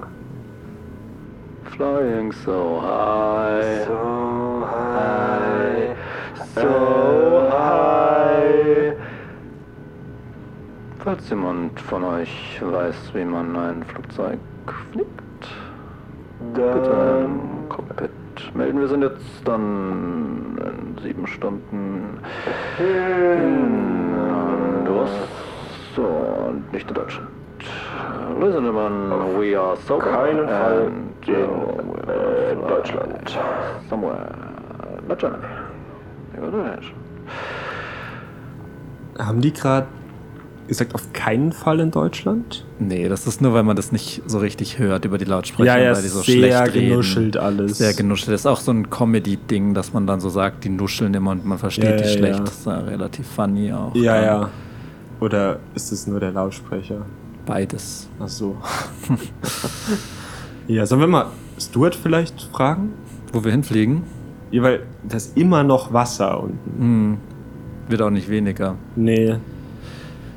[1.76, 5.98] Flying so high, so high,
[6.56, 8.94] so high.
[11.04, 14.40] Falls jemand von euch weiß, wie man ein Flugzeug
[14.94, 15.10] fliegt,
[16.54, 18.12] Bitte im Cockpit
[18.54, 18.80] melden.
[18.80, 22.20] Wir sind jetzt dann in sieben Stunden
[22.80, 25.10] in Honduras
[25.98, 27.28] und nicht in Deutschland.
[28.40, 33.38] Listen, man, we are so keinen Fall and, in uh, äh, Deutschland.
[33.90, 34.28] Somewhere.
[35.08, 35.38] Deutschland.
[39.18, 39.88] Haben die gerade
[40.68, 42.66] gesagt, auf keinen Fall in Deutschland?
[42.80, 45.84] Nee, das ist nur, weil man das nicht so richtig hört über die Lautsprecher, Ja,
[45.84, 46.90] ja, weil die so sehr schlecht reden.
[46.90, 47.78] genuschelt alles.
[47.78, 48.34] Sehr genuschelt.
[48.34, 51.46] Das ist auch so ein Comedy-Ding, dass man dann so sagt, die nuscheln immer und
[51.46, 52.40] man versteht Ja, die ja, schlecht.
[52.40, 52.44] ja.
[52.46, 53.94] Das ist ja relativ funny auch.
[53.96, 54.50] Ja, Ähm, ja.
[55.22, 57.06] Oder ist es nur der Lautsprecher?
[57.46, 58.08] Beides.
[58.20, 58.56] Ach so.
[60.68, 61.28] ja, sollen wir mal
[61.60, 62.94] Stuart vielleicht fragen?
[63.32, 64.04] Wo wir hinfliegen,
[64.52, 66.80] Ja, weil da ist immer noch Wasser unten.
[66.80, 67.18] hm,
[67.90, 68.76] wird auch nicht weniger.
[68.96, 69.36] Nee.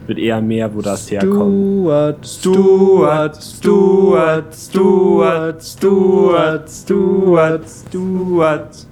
[0.06, 1.52] Wird eher mehr, wo das herkommt.
[1.54, 8.86] Stuart, Stuart, Stuart, Stuart, Stuart, Stuart, Stuart.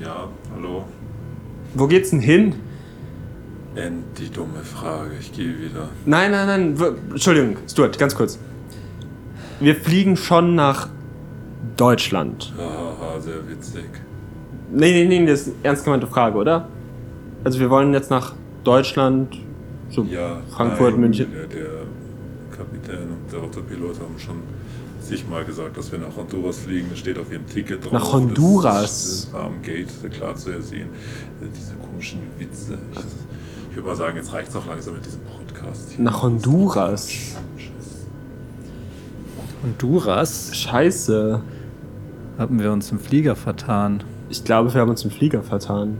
[0.00, 0.84] Ja, hallo.
[1.74, 2.54] Wo geht's denn hin?
[3.76, 5.10] End die dumme Frage.
[5.20, 5.88] Ich gehe wieder.
[6.06, 6.96] Nein, nein, nein.
[7.10, 8.38] Entschuldigung, Stuart, ganz kurz.
[9.60, 10.88] Wir fliegen schon nach
[11.76, 12.52] Deutschland.
[12.56, 13.84] Haha, sehr witzig.
[14.70, 16.68] Nee, nee, nee, das ist eine ernst gemeinte Frage, oder?
[17.44, 19.38] Also wir wollen jetzt nach Deutschland,
[19.90, 21.28] so Ja, Frankfurt, nein, München.
[21.32, 21.70] Der, der
[22.56, 24.42] Kapitän und der Autopilot haben schon
[25.00, 26.86] sich mal gesagt, dass wir nach Honduras fliegen.
[26.90, 27.92] Das steht auf ihrem Ticket drauf.
[27.92, 28.80] Nach Honduras?
[28.80, 30.88] Das ist am Gate klar zu ersehen.
[31.40, 32.78] Diese komischen Witze.
[32.92, 33.00] Ich,
[33.74, 35.90] ich würde mal sagen, jetzt reicht es auch langsam mit diesem Podcast.
[35.90, 36.04] hier.
[36.04, 37.08] Nach Honduras?
[39.64, 41.40] Honduras Scheiße.
[42.38, 44.04] haben wir uns im Flieger vertan.
[44.30, 45.96] Ich glaube, wir haben uns im Flieger vertan.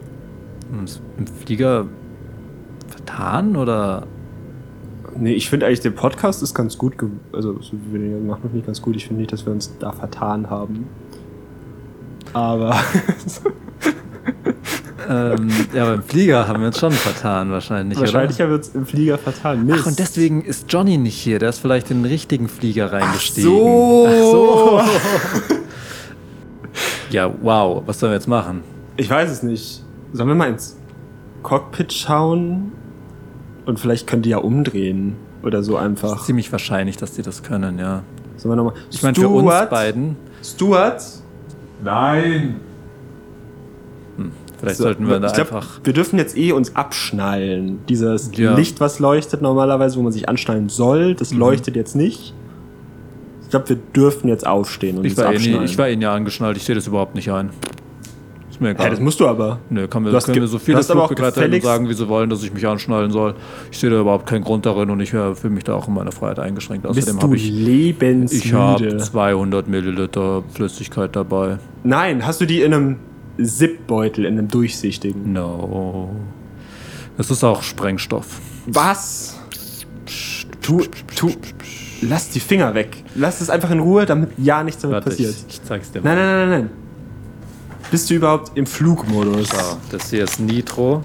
[0.78, 1.86] Uns im Flieger
[2.88, 4.06] vertan oder
[5.16, 6.96] Nee, ich finde eigentlich, der Podcast ist ganz gut.
[6.96, 7.58] ge- Also,
[7.90, 8.94] wir machen, ich ganz gut.
[8.94, 10.86] Ich finde nicht, dass wir uns da vertan haben.
[12.32, 12.76] Aber.
[15.08, 18.44] ähm, ja, beim Flieger haben wir uns schon vertan wahrscheinlich, wahrscheinlich oder?
[18.44, 19.66] haben wir uns im Flieger vertan.
[19.66, 19.80] Mist.
[19.82, 21.38] Ach, und deswegen ist Johnny nicht hier.
[21.38, 23.50] Der ist vielleicht in den richtigen Flieger reingestiegen.
[23.50, 24.78] so.
[24.80, 25.54] Ach so.
[27.10, 27.82] ja, wow.
[27.86, 28.62] Was sollen wir jetzt machen?
[28.96, 29.84] Ich weiß es nicht.
[30.12, 30.76] Sollen wir mal ins
[31.42, 32.72] Cockpit schauen?
[33.66, 35.16] Und vielleicht könnt ihr ja umdrehen.
[35.42, 36.24] Oder so einfach.
[36.24, 38.02] Ziemlich wahrscheinlich, dass die das können, ja.
[38.36, 38.74] Sollen wir nochmal.
[38.90, 41.02] Ich meine, für uns beiden, Stuart?
[41.82, 42.60] Nein!
[44.64, 45.80] Vielleicht So, sollten wir da ich glaub, einfach.
[45.84, 47.78] Wir dürfen jetzt eh uns abschnallen.
[47.88, 48.54] Dieses Ja.
[48.54, 51.38] Licht, was leuchtet normalerweise, wo man sich anschnallen soll, das Mhm.
[51.38, 52.34] leuchtet jetzt nicht.
[53.42, 55.64] Ich glaube, wir dürfen jetzt aufstehen und Ich uns war, eh abschnallen.
[55.64, 56.56] ich war eh nie angeschnallt.
[56.56, 57.50] Ich sehe das überhaupt nicht ein.
[58.50, 58.86] Ist mir egal.
[58.86, 59.58] Hä, das musst du aber.
[59.68, 62.42] Nö, kann mir, Du hast können mir so viele Flugbegleiter sagen, wie sie wollen, dass
[62.44, 63.34] ich mich anschnallen soll.
[63.72, 65.94] Ich sehe da überhaupt keinen Grund darin und ich äh, fühle mich da auch in
[65.94, 66.86] meiner Freiheit eingeschränkt.
[66.86, 68.44] Außerdem habe ich, lebensmüde?
[68.44, 71.58] ich habe 200 Milliliter Flüssigkeit dabei.
[71.82, 72.96] Nein, hast du die in einem
[73.42, 75.32] Zip-Beutel, in einem durchsichtigen?
[75.32, 76.10] No.
[77.16, 78.40] Das ist auch Sprengstoff.
[78.66, 79.38] Was?
[80.60, 80.82] Tu,
[81.14, 81.30] tu,
[82.02, 83.02] lass die Finger weg.
[83.14, 85.34] Lass es einfach in Ruhe, damit ja nichts damit Warte, passiert.
[85.48, 86.24] ich, ich zeig's dir Nein, mal.
[86.24, 86.70] nein, nein, nein, nein.
[87.90, 89.48] Bist du überhaupt im Flugmodus?
[89.50, 89.56] So,
[89.90, 91.02] das hier ist Nitro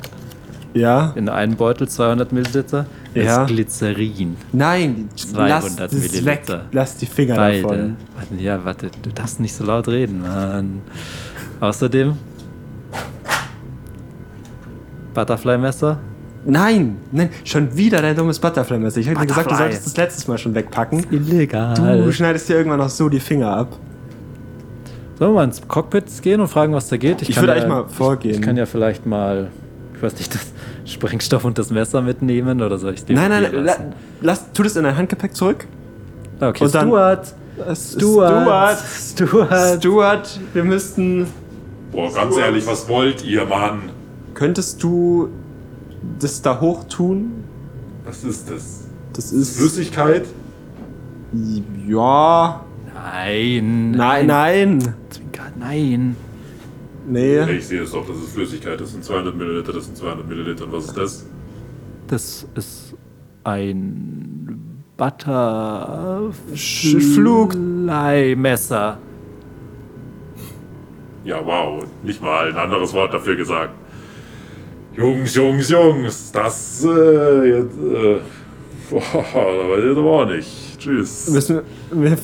[0.73, 1.11] Ja?
[1.15, 2.85] in einem Beutel 200 Milliliter.
[3.13, 3.43] Das Ja.
[3.43, 4.37] ist Glycerin.
[4.53, 6.25] Nein, 200 lass das Milliliter.
[6.25, 6.41] weg.
[6.71, 7.61] Lass die Finger Beide.
[7.63, 7.97] davon.
[8.15, 10.81] Warte, ja, warte, du darfst nicht so laut reden, Mann.
[11.59, 12.15] Außerdem
[15.13, 15.99] Butterfly-Messer.
[16.45, 19.01] Nein, nein, schon wieder dein dummes Butterfly-Messer.
[19.01, 19.71] Ich habe dir gesagt, du Butterfly.
[19.71, 21.05] solltest das letztes Mal schon wegpacken.
[21.11, 21.75] Illegal.
[22.03, 23.77] Du schneidest dir irgendwann noch so die Finger ab.
[25.17, 27.21] Sollen wir mal ins Cockpit gehen und fragen, was da geht?
[27.23, 28.35] Ich kann würde ja, eigentlich mal vorgehen.
[28.35, 29.49] Ich kann ja vielleicht mal,
[29.93, 30.53] ich weiß nicht, das
[30.85, 33.75] Sprengstoff und das Messer mitnehmen oder soll ich es Nein, nein, nein, la,
[34.21, 35.67] lass, tu das in dein Handgepäck zurück.
[36.39, 37.33] Okay, und dann- Stuart.
[37.75, 38.77] Stuart.
[38.79, 39.79] Stuart.
[39.79, 41.27] Stuart, wir müssten.
[41.91, 43.91] Boah, ganz ehrlich, was wollt ihr, Mann?
[44.33, 45.29] Könntest du
[46.19, 47.43] das da hoch tun?
[48.05, 48.87] Was ist das?
[49.13, 49.57] Das ist.
[49.57, 50.27] Flüssigkeit?
[51.87, 52.63] Ja.
[52.93, 53.91] Nein.
[53.91, 54.93] Nein, nein.
[55.09, 56.15] Zwinker, nein.
[57.07, 57.41] Nee.
[57.51, 58.79] Ich sehe es doch, das ist Flüssigkeit.
[58.79, 60.65] Das sind 200 Milliliter, das sind 200 Milliliter.
[60.65, 61.25] Und was ist das?
[62.07, 62.93] Das ist
[63.43, 67.55] ein Butterfly Flug.
[67.55, 68.99] Messer.
[71.29, 71.83] Ja, wow.
[72.01, 73.69] Nicht mal ein anderes Wort dafür gesagt.
[74.95, 78.17] Jungs, Jungs, Jungs, das, äh, jetzt, äh,
[78.89, 80.79] boah, da weiß ich aber auch nicht.
[80.79, 81.29] Tschüss.
[81.29, 81.61] Müssen
[81.91, 82.17] wir, wir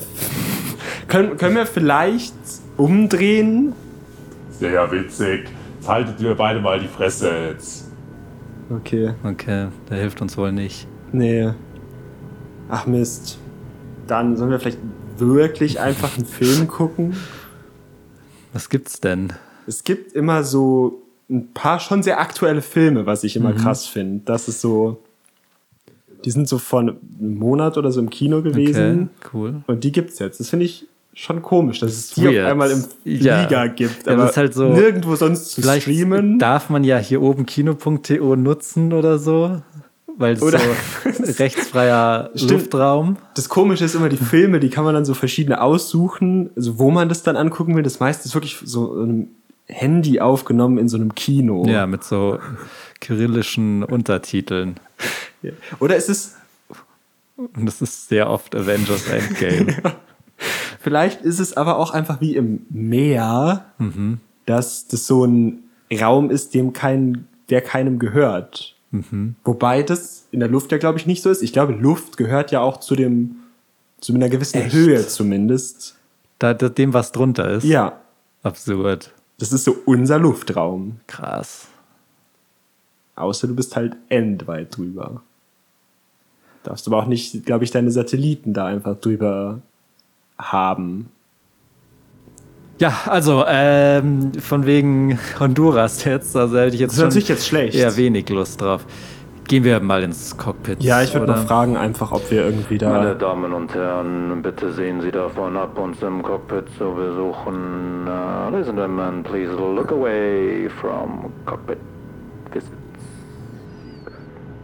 [1.08, 2.34] können, können wir vielleicht
[2.76, 3.74] umdrehen?
[4.50, 5.50] Sehr witzig.
[5.76, 7.88] Jetzt haltet ihr beide mal die Fresse jetzt.
[8.70, 9.14] Okay.
[9.22, 10.88] Okay, der hilft uns wohl nicht.
[11.12, 11.52] Nee.
[12.68, 13.38] Ach Mist.
[14.08, 14.80] Dann sollen wir vielleicht
[15.18, 17.14] wirklich einfach einen Film gucken.
[18.56, 19.32] Was gibt's denn?
[19.66, 23.56] Es gibt immer so ein paar schon sehr aktuelle Filme, was ich immer Mhm.
[23.58, 24.22] krass finde.
[24.24, 25.02] Das ist so,
[26.24, 29.10] die sind so vor einem Monat oder so im Kino gewesen.
[29.20, 29.54] Okay, cool.
[29.66, 30.40] Und die gibt's jetzt.
[30.40, 32.44] Das finde ich schon komisch, dass es die Weird.
[32.44, 33.38] auf einmal im Ja.
[33.40, 34.06] Flieger gibt.
[34.06, 36.38] Ja, aber das ist halt so- nirgendwo sonst zu streamen.
[36.38, 39.60] darf man ja hier oben kino.to nutzen oder so,
[40.18, 42.30] weil es Oder- so rechtsfreier.
[42.34, 43.16] Luftraum.
[43.34, 46.90] Das Komische ist immer, die Filme, die kann man dann so verschiedene aussuchen, also wo
[46.90, 47.82] man das dann angucken will.
[47.82, 49.28] Das meiste ist wirklich so in einem
[49.66, 51.64] Handy aufgenommen in so einem Kino.
[51.66, 52.38] Ja, mit so
[53.00, 54.76] kyrillischen Untertiteln.
[55.80, 56.36] Oder ist es,
[57.36, 59.76] Und das ist sehr oft Avengers Endgame.
[60.80, 64.18] vielleicht ist es aber auch einfach wie im Meer, Mhm.
[64.46, 65.64] dass das so ein
[66.00, 68.75] Raum ist, dem kein, der keinem gehört.
[69.10, 69.36] Mhm.
[69.44, 71.42] Wobei das in der Luft ja, glaube ich, nicht so ist.
[71.42, 73.36] Ich glaube, Luft gehört ja auch zu dem,
[74.00, 74.74] zu einer gewissen Echt?
[74.74, 75.96] Höhe zumindest.
[76.38, 77.64] da, dem, was drunter ist.
[77.64, 78.00] Ja,
[78.42, 79.12] Absurd.
[79.38, 81.00] das ist so unser Luftraum.
[81.06, 81.68] Krass.
[83.16, 85.22] Außer du bist halt endweit drüber.
[86.62, 89.60] Darfst aber auch nicht, glaube ich, deine Satelliten da einfach drüber
[90.38, 91.08] haben.
[92.78, 97.36] Ja, also, ähm, von wegen Honduras jetzt, also hätte ich jetzt Das ist natürlich schon
[97.36, 97.74] jetzt schlecht.
[97.74, 98.84] eher wenig Lust drauf.
[99.48, 100.82] Gehen wir mal ins Cockpit.
[100.82, 102.90] Ja, ich würde mal fragen, einfach, ob wir irgendwie da.
[102.90, 108.08] Meine Damen und Herren, bitte sehen Sie davon ab, uns im Cockpit zu besuchen.
[108.08, 111.78] Uh, ladies and gentlemen, please look away from cockpit
[112.52, 112.72] visits.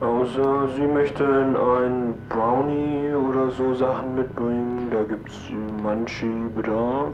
[0.03, 5.39] Außer Sie möchten ein Brownie oder so Sachen mitbringen, da gibt's
[5.83, 6.27] manche
[6.57, 7.13] Bedarf.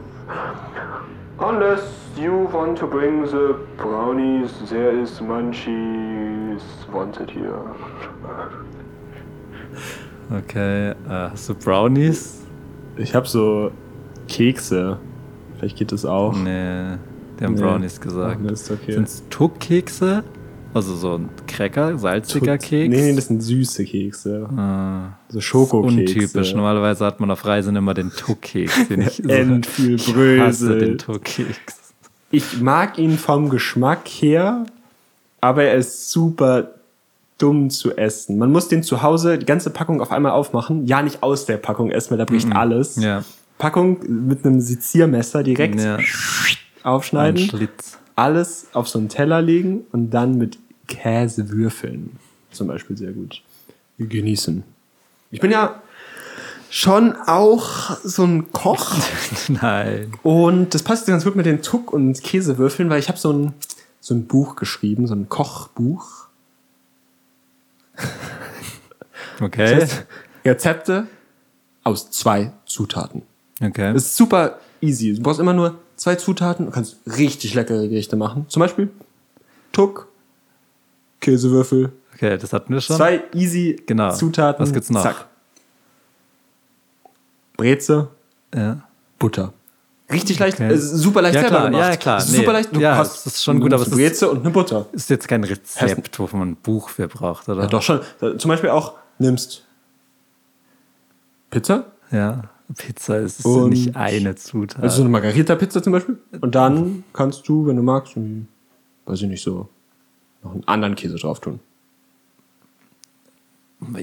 [1.37, 1.83] Unless
[2.17, 7.61] you want to bring the brownies, there is munchies wanted here.
[10.35, 12.43] Okay, äh, hast du Brownies?
[12.97, 13.71] Ich habe so
[14.27, 14.97] Kekse.
[15.57, 16.33] Vielleicht geht das auch.
[16.35, 16.97] Nee,
[17.39, 17.61] die haben Nee.
[17.61, 18.41] Brownies gesagt.
[18.41, 18.93] Mist, okay.
[18.93, 20.23] Sind's Tuck-Kekse?
[20.73, 22.89] Also so ein Cracker, salziger Tut- Keks?
[22.95, 24.47] Nee, nee, das sind süße Kekse.
[24.55, 25.97] Ah, So Schokokekse.
[25.99, 26.53] untypisch.
[26.53, 28.87] Normalerweise hat man auf Reisen immer den Tuck-Keks.
[28.87, 30.97] den ich so- End viel Ich hasse den.
[30.99, 31.93] Tuck-Keks.
[32.31, 34.65] Ich mag ihn vom Geschmack her,
[35.41, 36.69] aber er ist super
[37.39, 38.37] dumm zu essen.
[38.37, 40.85] Man muss den zu Hause die ganze Packung auf einmal aufmachen.
[40.85, 42.97] Ja, nicht aus der Packung essen, weil da bricht alles.
[42.97, 43.23] Ja,
[43.57, 43.97] Packung
[44.27, 45.95] mit einem Seziermesser direkt ja.
[45.95, 46.05] Ein
[46.83, 47.97] aufschneiden, Schlitz.
[48.19, 50.57] Alles auf so einen Teller legen und dann mit
[50.87, 52.17] Käsewürfeln
[52.51, 53.41] zum Beispiel sehr gut
[53.97, 54.63] genießen.
[55.31, 55.81] Ich bin ja
[56.69, 58.95] schon auch so ein Koch.
[59.47, 60.11] Nein.
[60.23, 63.53] Und das passt ganz gut mit den Tuck- und Käsewürfeln, weil ich habe so ein,
[63.99, 66.27] so ein Buch geschrieben, so ein Kochbuch.
[69.41, 69.79] Okay.
[69.79, 70.05] Das heißt,
[70.43, 71.07] Rezepte
[71.85, 73.21] aus zwei Zutaten.
[73.61, 73.93] Okay.
[73.93, 75.13] Das ist super easy.
[75.13, 78.45] Du brauchst immer nur zwei Zutaten und kannst richtig leckere Gerichte machen.
[78.49, 78.89] Zum Beispiel
[79.71, 80.07] Tuck,
[81.19, 81.91] Käsewürfel.
[82.15, 82.95] Okay, das hatten wir schon.
[82.95, 84.11] Zwei easy Genau.
[84.11, 84.61] Zutaten.
[84.63, 85.03] Was gibt's noch?
[85.03, 85.27] Zack.
[87.57, 88.07] Breze,
[88.55, 88.81] Ja.
[89.19, 89.53] Butter.
[90.11, 90.73] Richtig leicht, Okay.
[90.73, 91.89] äh, super leicht Ja, selber klar, gemacht.
[91.91, 92.23] ja, klar.
[92.27, 92.37] Nee.
[92.37, 92.75] super leicht.
[92.75, 94.87] Du Ja, hast das ist schon gut, aber es ist- Breze und eine Butter.
[94.91, 97.63] Ist jetzt kein Rezept, wofür man ein Buch für braucht, oder?
[97.63, 97.99] Ja, doch schon.
[98.39, 99.65] Zum Beispiel auch nimmst
[101.51, 102.43] Pizza, Ja.
[102.77, 104.83] Pizza ist Und- nicht eine Zutat.
[104.83, 106.17] also so eine Margarita-Pizza zum Beispiel.
[106.39, 108.15] Und dann kannst du, wenn du magst,
[109.05, 109.67] weiß ich nicht so,
[110.43, 111.59] noch einen anderen Käse drauf tun.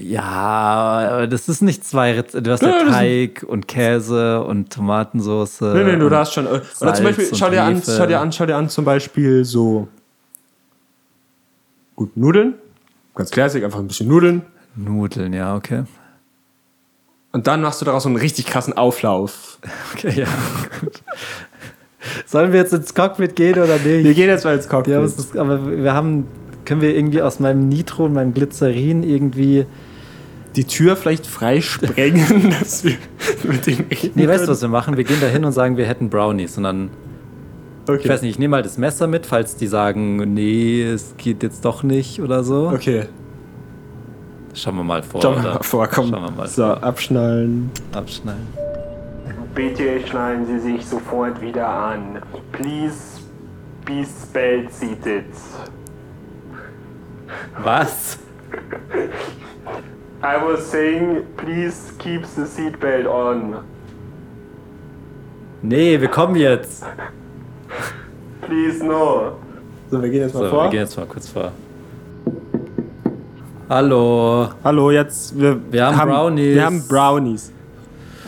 [0.01, 2.41] ja, aber das ist nicht zwei Rezepte.
[2.41, 5.61] Du hast Ja, ja, das ist- Teig und Käse und Tomatensauce.
[5.61, 6.47] Nee, nee, du darfst schon.
[6.47, 9.45] Oder Salz zum Beispiel, schau dir an, schau dir an, schau dir an, zum Beispiel
[9.45, 9.87] so
[11.95, 12.55] gut Nudeln.
[13.15, 14.41] Ganz classic, einfach ein bisschen Nudeln.
[14.75, 15.83] Nudeln, ja, okay.
[17.37, 19.59] Und dann machst du daraus so einen richtig krassen Auflauf.
[19.93, 20.27] Okay, ja.
[22.25, 24.03] Sollen wir jetzt ins Cockpit gehen oder nicht?
[24.05, 24.93] Wir gehen jetzt mal ins Cockpit.
[24.93, 26.25] Ja, ist, aber wir haben,
[26.65, 29.65] können wir irgendwie aus meinem Nitro und meinem Glycerin irgendwie.
[30.55, 32.95] die Tür vielleicht freisprengen, dass wir
[33.43, 34.97] mit dem reden Nee, weißt du, was wir machen?
[34.97, 36.57] Wir gehen da hin und sagen, wir hätten Brownies.
[36.57, 36.89] Und dann,
[37.89, 38.01] Okay.
[38.03, 41.41] ich weiß nicht, ich nehme mal das Messer mit, falls die sagen, nee, es geht
[41.43, 42.69] jetzt doch nicht oder so.
[42.73, 43.05] Okay.
[44.57, 45.21] Schauen wir mal vor.
[45.21, 46.09] Schauen wir mal vor, komm.
[46.09, 46.83] Schauen wir mal so, vor.
[46.83, 47.69] abschnallen.
[47.93, 48.47] Abschneiden.
[49.53, 52.19] Bitte schneiden Sie sich sofort wieder an.
[52.51, 53.21] Please
[53.85, 55.25] be spell seated.
[57.63, 58.17] Was?
[60.23, 63.57] I was saying, please keep the seatbelt on.
[65.61, 66.83] Nee, wir kommen jetzt.
[68.41, 69.33] Please no.
[69.91, 70.63] So, wir gehen jetzt mal So, vor.
[70.63, 71.51] wir gehen jetzt mal kurz vor.
[73.69, 74.47] Hallo.
[74.63, 76.55] Hallo, jetzt, wir, Wir haben Brownies.
[76.55, 77.51] Wir haben Brownies.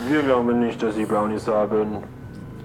[0.06, 1.96] Wir glauben nicht, dass sie Brownies haben.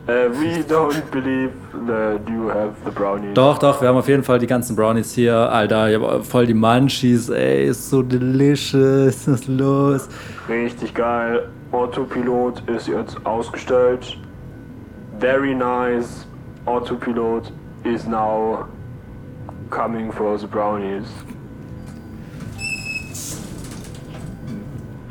[0.08, 1.52] Äh, we don't believe
[1.88, 3.34] that you have the Brownies.
[3.34, 5.36] Doch, doch, wir haben auf jeden Fall die ganzen Brownies hier.
[5.36, 7.30] Alter, ich habe voll die Munchies.
[7.30, 9.26] Ey, ist so delicious.
[9.26, 10.10] Was ist los?
[10.50, 11.48] Richtig geil.
[11.72, 14.18] Autopilot ist jetzt ausgestellt.
[15.22, 16.28] Very nice.
[16.66, 17.54] Autopilot
[17.86, 18.66] is now
[19.70, 21.06] coming for the Brownies.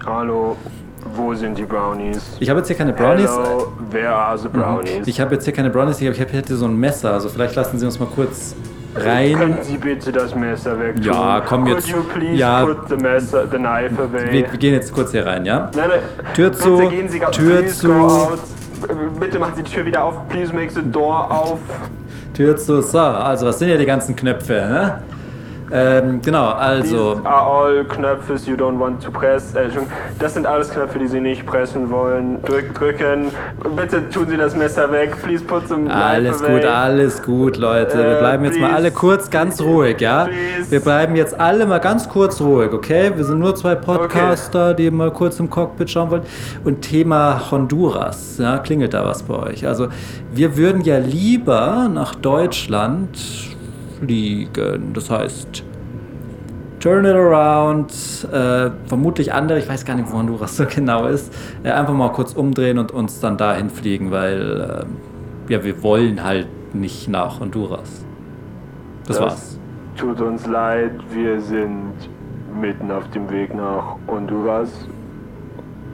[0.07, 0.55] Hallo,
[1.16, 2.36] wo sind die Brownies?
[2.38, 3.30] Ich habe jetzt hier keine Brownies.
[3.30, 5.07] Hello, where are the Brownies?
[5.07, 7.12] Ich habe jetzt hier keine Brownies, ich habe ich hier so ein Messer.
[7.12, 8.55] Also vielleicht lassen Sie uns mal kurz
[8.96, 9.38] rein.
[9.38, 11.05] Können Sie bitte das Messer weg tun?
[11.05, 11.88] Ja, komm Could jetzt.
[11.88, 12.66] you please Ja.
[12.66, 14.30] put the, messer, the knife away?
[14.30, 15.70] Wir, wir gehen jetzt kurz hier rein, ja?
[15.74, 16.00] Nein, nein.
[16.34, 16.82] Tür zu,
[17.32, 18.28] Tür zu.
[19.18, 20.28] Bitte machen Sie die Tür wieder auf.
[20.28, 21.59] Please make the door auf.
[22.34, 22.82] Tür zu.
[22.82, 25.02] So, also was sind hier die ganzen Knöpfe, ne?
[25.77, 27.14] Ähm, genau, also.
[27.16, 29.55] These are all Knöpfe you don't want to press.
[29.57, 29.70] Äh,
[30.20, 32.41] das sind alles Knöpfe, die Sie nicht pressen wollen.
[32.45, 33.33] Drück, drücken.
[33.75, 35.16] Bitte tun Sie das Messer weg.
[35.20, 36.61] Please put some Alles knife away.
[36.61, 37.99] gut, alles gut, Leute.
[37.99, 38.77] Wir Äh, bleiben jetzt mal please.
[38.77, 40.27] alle kurz ganz ruhig, ja?
[40.27, 40.70] Please.
[40.70, 43.11] Wir bleiben jetzt alle mal ganz kurz ruhig, okay?
[43.16, 46.22] Wir sind nur zwei Podcaster, die mal kurz im Cockpit schauen wollen.
[46.64, 48.59] Und Thema Honduras, ja?
[48.59, 49.66] Klingelt da was bei euch?
[49.66, 49.89] Also,
[50.33, 53.18] wir würden ja lieber nach Deutschland
[53.99, 54.92] fliegen.
[54.95, 55.64] Das heißt,
[56.80, 57.90] Turn it around,
[58.30, 61.32] äh, vermutlich andere, ich weiß gar nicht, wo Honduras so genau ist,
[61.62, 64.84] äh, einfach mal kurz umdrehen und uns dann dahin fliegen, weil
[65.49, 68.05] äh, ja, wir wollen halt nicht nach Honduras.
[69.07, 69.59] Das, Das- war's.
[69.97, 71.92] Tut uns leid, wir sind
[72.61, 74.68] mitten auf dem Weg nach Honduras.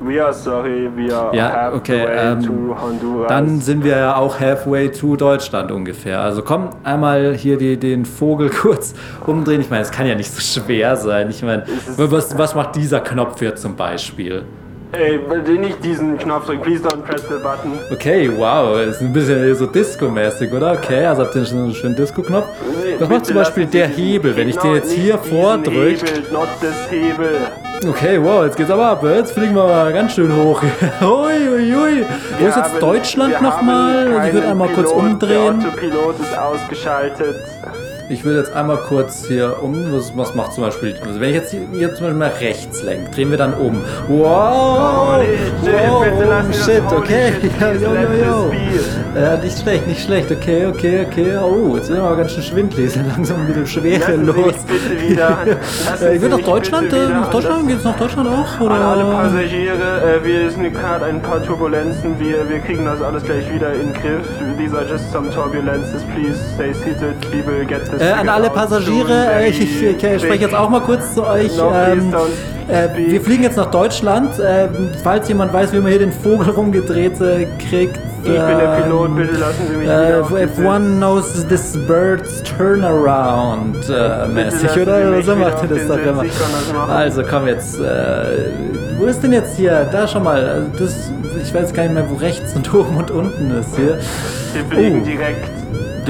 [0.03, 3.29] We are sorry, we are Ja, halfway okay, ähm, to Honduras.
[3.29, 6.21] Dann sind wir ja auch halfway to Deutschland ungefähr.
[6.21, 8.95] Also komm, einmal hier die, den Vogel kurz
[9.27, 9.61] umdrehen.
[9.61, 11.29] Ich meine, es kann ja nicht so schwer sein.
[11.29, 11.65] Ich meine,
[11.99, 14.45] was, was macht dieser Knopf hier zum Beispiel?
[14.93, 16.63] Ey, bitte nicht diesen Knopf drücken.
[16.63, 17.79] Please don't press the button.
[17.93, 20.73] Okay, wow, ist ein bisschen so Disco-mäßig, oder?
[20.73, 22.47] Okay, also habt ihr schon einen schönen Disco-Knopf.
[22.99, 25.99] Das macht zum Beispiel der Hebel, wenn ich den jetzt hier diesen vordrück.
[25.99, 27.37] Hebel, not das Hebel.
[27.87, 29.05] Okay, wow, jetzt geht's aber ab.
[29.05, 30.61] Jetzt fliegen wir mal ganz schön hoch.
[31.01, 32.05] Ui, ui, ui.
[32.39, 34.13] Wo ist jetzt Deutschland nochmal?
[34.13, 35.61] haben Ich würde einmal kurz Pilot, umdrehen.
[35.61, 37.37] Der Autopilot ist ausgeschaltet.
[38.11, 39.93] Ich will jetzt einmal kurz hier um.
[39.93, 40.97] Was, was macht zum Beispiel?
[41.07, 43.85] Also wenn ich jetzt hier, hier zum Beispiel mal rechts lenke, drehen wir dann um.
[44.09, 45.23] Wow!
[45.65, 47.33] Shit, wow, bitte lassen Sie das shit, okay.
[47.61, 48.53] Ja, yo, yo, yo.
[49.15, 50.33] Ja, nicht schlecht, nicht schlecht.
[50.33, 51.37] Okay, okay, okay.
[51.37, 52.87] Oh, jetzt sind wir aber ganz schön schwindelig.
[52.97, 54.55] Ist langsam ein bisschen schwere los.
[56.01, 56.93] Äh, ich will nach Deutschland.
[56.93, 57.69] Äh, nach an Deutschland?
[57.69, 58.61] Geht's nach Deutschland auch?
[58.61, 58.75] Oder?
[58.75, 63.25] An alle Passagiere, äh, wir sind gerade ein paar Turbulenzen, wir, wir kriegen das alles
[63.25, 64.27] gleich wieder in den Griff.
[64.57, 67.15] These are just some turbulences, please stay seated,
[67.47, 70.81] will get this Äh, an alle Passagiere, äh, ich, ich, ich, spreche jetzt auch mal
[70.81, 71.53] kurz zu euch.
[71.59, 72.15] Ähm,
[72.67, 74.31] äh, wir fliegen jetzt nach Deutschland.
[74.43, 77.99] Ähm, falls jemand weiß, wie man hier den Vogel rumgedreht äh, kriegt.
[78.23, 82.43] Ich bin der ähm, Pilot, bitte lassen Sie mich Äh, if one knows this bird's
[82.43, 85.23] turnaround äh, mäßig, oder?
[85.23, 86.25] So macht ihr das doch immer.
[86.91, 87.81] Also komm jetzt.
[87.81, 88.51] Äh,
[88.99, 89.89] wo ist denn jetzt hier?
[89.91, 90.67] Da schon mal.
[90.79, 91.11] Das,
[91.43, 93.99] ich weiß gar nicht mehr, wo rechts und oben und unten ist hier.
[94.55, 95.05] Wir fliegen Oh.
[95.05, 95.51] direkt.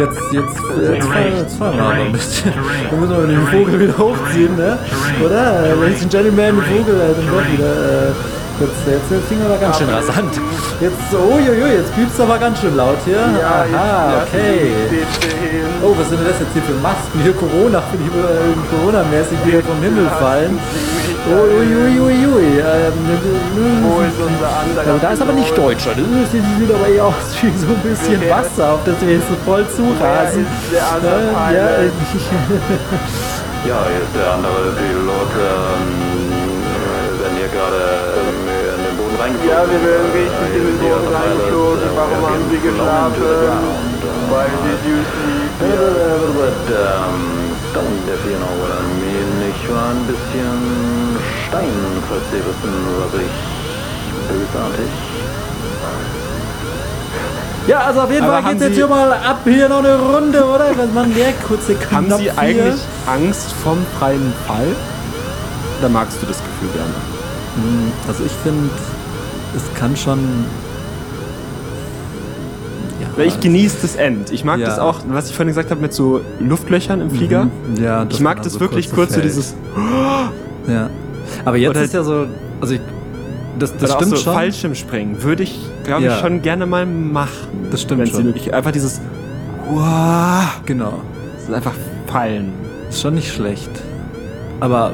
[0.00, 2.54] Jetzt, jetzt, jetzt, fahren, jetzt fahren wir aber ein bisschen.
[2.90, 4.78] Dann müssen wir den Vogel wieder hochziehen, ne?
[5.22, 5.76] Oder?
[5.76, 8.08] Ladies and Gentlemen, Vogel dann doch wieder.
[8.08, 10.32] Äh, jetzt, jetzt, jetzt ging aber ganz schön rasant.
[10.80, 13.16] Jetzt, uiuiui, jetzt piepst aber ganz schön laut hier.
[13.40, 14.72] Ja, Aha, jetzt okay.
[15.82, 17.20] Oh, was sind denn das jetzt hier für Masken?
[17.22, 20.58] Hier Corona, für die äh, Corona-mäßig wieder vom Himmel fallen.
[21.28, 22.58] Uiuiuiui.
[22.60, 22.92] Ähm,
[23.84, 25.72] Wo ist unser anderer also da ist aber nicht Pilot?
[25.72, 25.98] Deutschland.
[26.00, 29.28] Das sieht, sieht aber eher aus wie so ein bisschen Wasser, auf das wir jetzt
[29.28, 30.42] so voll zurasen.
[30.42, 31.66] ist der andere Äh, ja,
[33.68, 35.32] Ja, ist der andere Pilot.
[35.36, 36.09] Ähm,
[37.52, 37.80] gerade
[38.20, 39.50] ähm, in den Boden reingeflogen.
[39.50, 41.08] Ja, wir werden richtig Äh, in den Boden.
[41.10, 43.14] Pilot, Warum äh, haben Sie geschlafen?
[43.18, 44.00] the ground.
[44.30, 45.52] Why did you sleep?
[45.60, 49.28] But, ähm, I mean.
[49.50, 51.74] Ich war ein bisschen Stein,
[52.08, 52.72] falls Sie wissen,
[53.02, 53.34] was ich
[54.28, 54.90] bösartig.
[57.66, 59.40] ja, also auf jeden Aber Fall geht's jetzt Sie- hier mal ab.
[59.44, 60.66] Hier noch eine Runde, oder?
[60.76, 62.38] Wenn man der kurze Knopf Haben Sie hier.
[62.38, 64.68] eigentlich Angst vom freien Fall?
[65.80, 66.94] Oder magst du das Gefühl gerne?
[68.08, 68.70] Also ich finde,
[69.56, 70.18] es kann schon...
[73.00, 74.30] Ja, Weil ich genieße das End.
[74.30, 74.66] Ich mag Ja.
[74.66, 77.48] das auch, was ich vorhin gesagt habe mit so Luftlöchern im Flieger.
[77.80, 79.54] ja, Ich mag das so wirklich kurz so dieses
[80.68, 80.90] Ja.
[81.44, 82.26] Aber jetzt Oder- ist ja so,
[82.60, 82.80] also ich,
[83.58, 84.34] das, das stimmt auch so schon.
[84.34, 85.22] Fallschirmspringen.
[85.22, 86.14] Würde ich, glaube Ja.
[86.16, 87.68] ich, schon gerne mal machen.
[87.70, 88.24] Das stimmt schon.
[88.24, 89.00] möglich Einfach dieses
[89.68, 91.00] wow, Genau.
[91.36, 91.74] das ist einfach
[92.06, 92.52] fallen.
[92.88, 93.70] Ist schon nicht schlecht.
[94.60, 94.92] Aber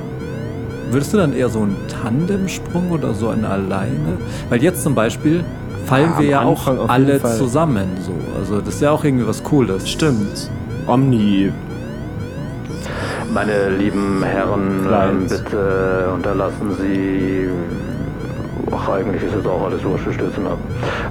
[0.91, 4.19] würdest du dann eher so einen Tandemsprung oder so eine alleine?
[4.49, 5.45] Weil jetzt zum Beispiel
[5.87, 8.13] fallen Ja, wir ja Anfang auch alle zusammen so.
[8.39, 9.89] Also das ist ja auch irgendwie was Cooles.
[9.89, 10.51] Stimmt.
[10.87, 11.53] Omni.
[13.33, 15.39] Meine lieben Herren, ähm, Kleins.
[15.43, 17.49] bitte unterlassen Sie.
[18.73, 20.59] Ach, eigentlich ist jetzt auch alles wurscht, wir stürzen ab.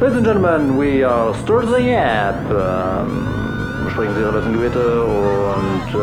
[0.01, 2.35] Ladies and Gentlemen, we are stürzen ab.
[2.49, 3.27] Ähm,
[3.91, 5.97] sprechen Sie Ihre letzten Gebete und äh,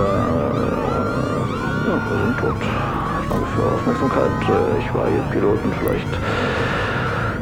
[1.89, 2.57] ja, wir sind tot.
[3.55, 4.31] Für Aufmerksamkeit.
[4.81, 6.07] Ich war Ihr Pilot und vielleicht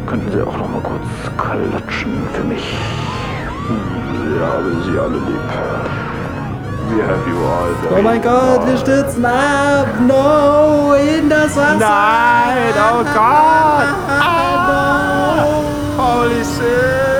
[0.07, 1.07] könnten Sie auch noch mal kurz
[1.37, 2.65] klatschen für mich.
[3.69, 5.51] Wir haben sie alle lieb.
[6.91, 7.99] We have you all.
[7.99, 9.87] Oh mein Gott, wir stürzen ab!
[10.01, 10.95] No!
[10.95, 11.79] In das Wasser!
[11.79, 13.95] Nein, oh Gott!
[15.97, 17.20] Holy shit!